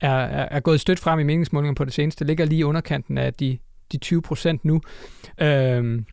er, 0.00 0.10
er 0.50 0.60
gået 0.60 0.80
stødt 0.80 0.98
frem 0.98 1.20
i 1.20 1.22
meningsmålingen 1.22 1.74
på 1.74 1.84
det 1.84 1.92
seneste. 1.92 2.24
ligger 2.24 2.44
lige 2.44 2.66
underkanten 2.66 3.18
af 3.18 3.34
de, 3.34 3.58
de 3.92 3.98
20 3.98 4.22
procent 4.22 4.64
nu. 4.64 4.80
Øhm, 5.40 6.04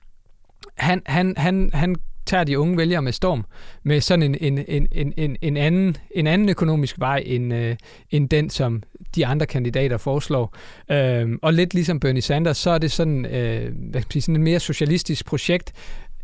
han, 0.78 1.02
han, 1.06 1.34
han, 1.38 1.70
han 1.74 1.96
tager 2.26 2.44
de 2.44 2.60
unge 2.60 2.78
vælgere 2.78 3.02
med 3.02 3.12
storm, 3.12 3.46
med 3.84 4.02
sådan 4.02 4.24
en, 4.24 4.36
en, 4.42 4.66
en, 4.68 4.88
en, 4.92 5.14
en, 5.18 5.38
en, 5.42 5.58
anden, 5.58 5.98
en 6.12 6.28
anden 6.28 6.50
økonomisk 6.50 7.00
vej, 7.00 7.24
end, 7.26 7.54
øh, 7.54 7.76
end 8.12 8.30
den, 8.30 8.50
som 8.50 8.84
de 9.16 9.26
andre 9.26 9.46
kandidater 9.46 9.98
foreslår. 9.98 10.56
Øh, 10.92 11.30
og 11.42 11.54
lidt 11.54 11.74
ligesom 11.74 12.00
Bernie 12.00 12.22
Sanders, 12.22 12.58
så 12.58 12.70
er 12.70 12.78
det 12.78 12.92
sådan, 12.92 13.26
øh, 13.26 13.74
hvad 13.92 14.02
skal 14.02 14.08
man 14.08 14.12
sige, 14.12 14.22
sådan 14.22 14.36
et 14.36 14.42
mere 14.42 14.60
socialistisk 14.60 15.26
projekt, 15.26 15.74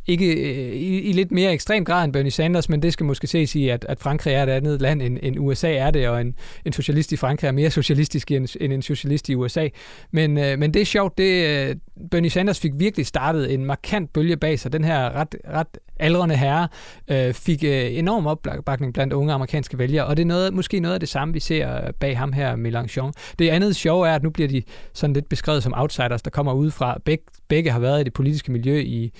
ikke 0.07 0.33
øh, 0.33 0.73
i, 0.73 1.01
i 1.01 1.11
lidt 1.11 1.31
mere 1.31 1.53
ekstrem 1.53 1.85
grad 1.85 2.05
end 2.05 2.13
Bernie 2.13 2.31
Sanders, 2.31 2.69
men 2.69 2.81
det 2.81 2.93
skal 2.93 3.05
måske 3.05 3.27
ses 3.27 3.55
i, 3.55 3.69
at, 3.69 3.85
at 3.89 3.99
Frankrig 3.99 4.33
er 4.33 4.43
et 4.43 4.49
andet 4.49 4.81
land 4.81 5.01
end, 5.01 5.17
end 5.21 5.39
USA 5.39 5.73
er 5.73 5.91
det, 5.91 6.07
og 6.07 6.21
en, 6.21 6.35
en 6.65 6.73
socialist 6.73 7.11
i 7.11 7.15
Frankrig 7.15 7.47
er 7.47 7.51
mere 7.51 7.69
socialistisk 7.69 8.31
end, 8.31 8.55
end 8.61 8.73
en 8.73 8.81
socialist 8.81 9.29
i 9.29 9.35
USA. 9.35 9.67
Men, 10.11 10.37
øh, 10.37 10.59
men 10.59 10.73
det 10.73 10.81
er 10.81 10.85
sjovt, 10.85 11.17
det, 11.17 11.47
øh, 11.47 11.75
Bernie 12.11 12.29
Sanders 12.29 12.59
fik 12.59 12.71
virkelig 12.75 13.05
startet 13.05 13.53
en 13.53 13.65
markant 13.65 14.13
bølge 14.13 14.37
bag 14.37 14.59
sig. 14.59 14.73
Den 14.73 14.83
her 14.83 15.15
ret, 15.15 15.35
ret 15.47 15.77
aldrende 15.99 16.35
herre 16.35 16.67
øh, 17.07 17.33
fik 17.33 17.63
øh, 17.63 17.97
enorm 17.97 18.27
opbakning 18.27 18.93
blandt 18.93 19.13
unge 19.13 19.33
amerikanske 19.33 19.77
vælgere, 19.77 20.05
og 20.05 20.17
det 20.17 20.23
er 20.23 20.27
noget, 20.27 20.53
måske 20.53 20.79
noget 20.79 20.93
af 20.93 20.99
det 20.99 21.09
samme, 21.09 21.33
vi 21.33 21.39
ser 21.39 21.75
øh, 21.75 21.93
bag 21.99 22.17
ham 22.17 22.33
her, 22.33 22.55
Mélenchon. 22.55 23.11
Det 23.39 23.49
andet 23.49 23.75
sjove 23.75 24.07
er, 24.07 24.15
at 24.15 24.23
nu 24.23 24.29
bliver 24.29 24.47
de 24.47 24.63
sådan 24.93 25.13
lidt 25.13 25.29
beskrevet 25.29 25.63
som 25.63 25.73
outsiders, 25.77 26.21
der 26.21 26.29
kommer 26.29 26.53
udefra. 26.53 26.97
Beg, 27.05 27.11
Begge, 27.11 27.25
begge 27.47 27.71
har 27.71 27.79
været 27.79 28.01
i 28.01 28.03
det 28.03 28.13
politiske 28.13 28.51
miljø 28.51 28.79
i, 28.79 29.11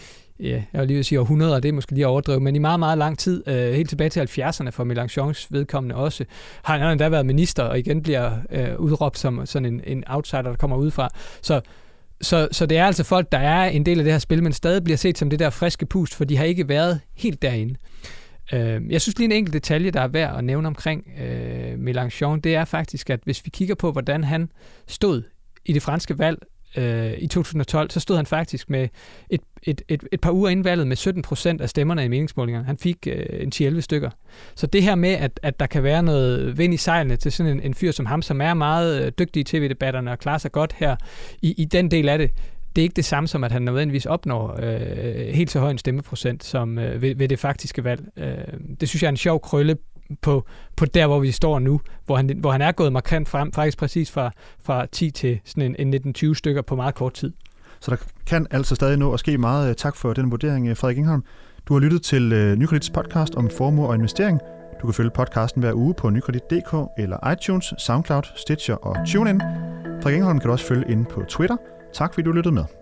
ja, 0.41 0.63
jeg 0.73 0.81
vil 0.81 0.87
lige 0.87 1.03
sige 1.03 1.19
århundreder, 1.19 1.59
det 1.59 1.69
er 1.69 1.73
måske 1.73 1.91
lige 1.91 2.07
overdrevet, 2.07 2.41
men 2.41 2.55
i 2.55 2.59
meget, 2.59 2.79
meget 2.79 2.97
lang 2.97 3.19
tid, 3.19 3.43
øh, 3.47 3.73
helt 3.73 3.89
tilbage 3.89 4.09
til 4.09 4.19
70'erne 4.19 4.69
for 4.69 4.83
Mélenchons 4.83 5.47
vedkommende 5.49 5.95
også, 5.95 6.25
har 6.63 6.77
han 6.77 6.91
endda 6.91 7.09
været 7.09 7.25
minister, 7.25 7.63
og 7.63 7.79
igen 7.79 8.03
bliver 8.03 8.31
øh, 8.49 8.79
udråbt 8.79 9.19
som 9.19 9.45
sådan 9.45 9.65
en, 9.65 9.81
en 9.85 10.03
outsider, 10.07 10.41
der 10.41 10.55
kommer 10.55 10.77
udefra. 10.77 11.09
Så 11.41 11.61
så, 12.21 12.47
så 12.51 12.65
det 12.65 12.77
er 12.77 12.85
altså 12.85 13.03
folk, 13.03 13.31
der 13.31 13.37
er 13.37 13.69
en 13.69 13.85
del 13.85 13.99
af 13.99 14.03
det 14.03 14.13
her 14.13 14.19
spil, 14.19 14.43
men 14.43 14.53
stadig 14.53 14.83
bliver 14.83 14.97
set 14.97 15.17
som 15.17 15.29
det 15.29 15.39
der 15.39 15.49
friske 15.49 15.85
pust, 15.85 16.15
for 16.15 16.25
de 16.25 16.37
har 16.37 16.43
ikke 16.43 16.69
været 16.69 16.99
helt 17.15 17.41
derinde. 17.41 17.75
Øh, 18.53 18.81
jeg 18.89 19.01
synes 19.01 19.17
lige 19.17 19.25
en 19.25 19.31
enkelt 19.31 19.53
detalje, 19.53 19.91
der 19.91 20.01
er 20.01 20.07
værd 20.07 20.37
at 20.37 20.43
nævne 20.43 20.67
omkring 20.67 21.07
øh, 21.21 21.73
Mélenchon, 21.73 22.39
det 22.39 22.55
er 22.55 22.65
faktisk, 22.65 23.09
at 23.09 23.19
hvis 23.23 23.45
vi 23.45 23.49
kigger 23.49 23.75
på, 23.75 23.91
hvordan 23.91 24.23
han 24.23 24.49
stod 24.87 25.23
i 25.65 25.73
det 25.73 25.81
franske 25.81 26.19
valg 26.19 26.39
øh, 26.77 27.13
i 27.17 27.27
2012, 27.27 27.89
så 27.89 27.99
stod 27.99 28.15
han 28.15 28.25
faktisk 28.25 28.69
med 28.69 28.87
et, 29.29 29.41
et, 29.63 29.81
et, 29.87 30.03
et 30.11 30.21
par 30.21 30.31
uger 30.31 30.49
inden 30.49 30.65
valget 30.65 30.87
med 30.87 30.95
17 30.95 31.21
procent 31.21 31.61
af 31.61 31.69
stemmerne 31.69 32.05
i 32.05 32.07
meningsmålingerne. 32.07 32.65
Han 32.65 32.77
fik 32.77 33.07
øh, 33.07 33.25
en 33.31 33.51
10-11 33.55 33.81
stykker. 33.81 34.09
Så 34.55 34.67
det 34.67 34.83
her 34.83 34.95
med, 34.95 35.09
at, 35.09 35.39
at 35.43 35.59
der 35.59 35.65
kan 35.65 35.83
være 35.83 36.03
noget 36.03 36.57
vind 36.57 36.73
i 36.73 36.77
sejlene 36.77 37.15
til 37.15 37.31
sådan 37.31 37.51
en, 37.51 37.61
en 37.61 37.73
fyr 37.73 37.91
som 37.91 38.05
ham, 38.05 38.21
som 38.21 38.41
er 38.41 38.53
meget 38.53 39.05
øh, 39.05 39.11
dygtig 39.19 39.39
i 39.39 39.43
tv-debatterne 39.43 40.11
og 40.11 40.19
klarer 40.19 40.37
sig 40.37 40.51
godt 40.51 40.73
her 40.77 40.95
i, 41.41 41.53
i 41.57 41.65
den 41.65 41.91
del 41.91 42.09
af 42.09 42.17
det, 42.17 42.31
det 42.75 42.81
er 42.81 42.83
ikke 42.83 42.95
det 42.95 43.05
samme 43.05 43.27
som, 43.27 43.43
at 43.43 43.51
han 43.51 43.61
nødvendigvis 43.61 44.05
opnår 44.05 44.59
øh, 44.61 45.27
helt 45.27 45.51
så 45.51 45.59
høj 45.59 45.71
en 45.71 45.77
stemmeprocent 45.77 46.43
som 46.43 46.79
øh, 46.79 47.01
ved, 47.01 47.15
ved 47.15 47.27
det 47.27 47.39
faktiske 47.39 47.83
valg. 47.83 48.03
Øh, 48.17 48.33
det 48.79 48.89
synes 48.89 49.03
jeg 49.03 49.07
er 49.07 49.11
en 49.11 49.17
sjov 49.17 49.41
krølle 49.41 49.77
på, 50.21 50.45
på 50.75 50.85
der, 50.85 51.07
hvor 51.07 51.19
vi 51.19 51.31
står 51.31 51.59
nu, 51.59 51.81
hvor 52.05 52.15
han, 52.15 52.37
hvor 52.37 52.51
han 52.51 52.61
er 52.61 52.71
gået 52.71 52.93
markant 52.93 53.29
frem, 53.29 53.51
faktisk 53.51 53.77
præcis 53.77 54.11
fra, 54.11 54.31
fra 54.63 54.85
10 54.85 55.11
til 55.11 55.39
sådan 55.45 55.75
en, 55.79 55.93
en 55.93 56.15
19-20 56.17 56.33
stykker 56.33 56.61
på 56.61 56.75
meget 56.75 56.95
kort 56.95 57.13
tid. 57.13 57.33
Så 57.79 57.91
der 57.91 57.97
kan 58.25 58.47
altså 58.51 58.75
stadig 58.75 58.97
nå 58.97 59.13
at 59.13 59.19
ske 59.19 59.37
meget. 59.37 59.69
Øh, 59.69 59.75
tak 59.75 59.95
for 59.95 60.13
den 60.13 60.31
vurdering, 60.31 60.67
øh, 60.67 60.77
Frederik 60.77 60.97
Ingholm. 60.97 61.23
Du 61.67 61.73
har 61.73 61.79
lyttet 61.79 62.01
til 62.01 62.33
øh, 62.33 62.57
Nykredits 62.57 62.89
podcast 62.89 63.35
om 63.35 63.49
formue 63.57 63.87
og 63.87 63.95
investering. 63.95 64.39
Du 64.81 64.87
kan 64.87 64.93
følge 64.93 65.11
podcasten 65.15 65.61
hver 65.61 65.73
uge 65.73 65.93
på 65.93 66.09
nykredit.dk 66.09 66.75
eller 66.97 67.31
iTunes, 67.31 67.73
SoundCloud, 67.77 68.23
Stitcher 68.35 68.75
og 68.75 69.07
TuneIn. 69.07 69.41
Frederik 70.01 70.15
Ingholm 70.15 70.39
kan 70.39 70.47
du 70.47 70.51
også 70.51 70.65
følge 70.65 70.91
inde 70.91 71.05
på 71.05 71.23
Twitter. 71.29 71.57
Tak 71.93 72.13
fordi 72.13 72.25
du 72.25 72.31
lyttede 72.31 72.55
med. 72.55 72.80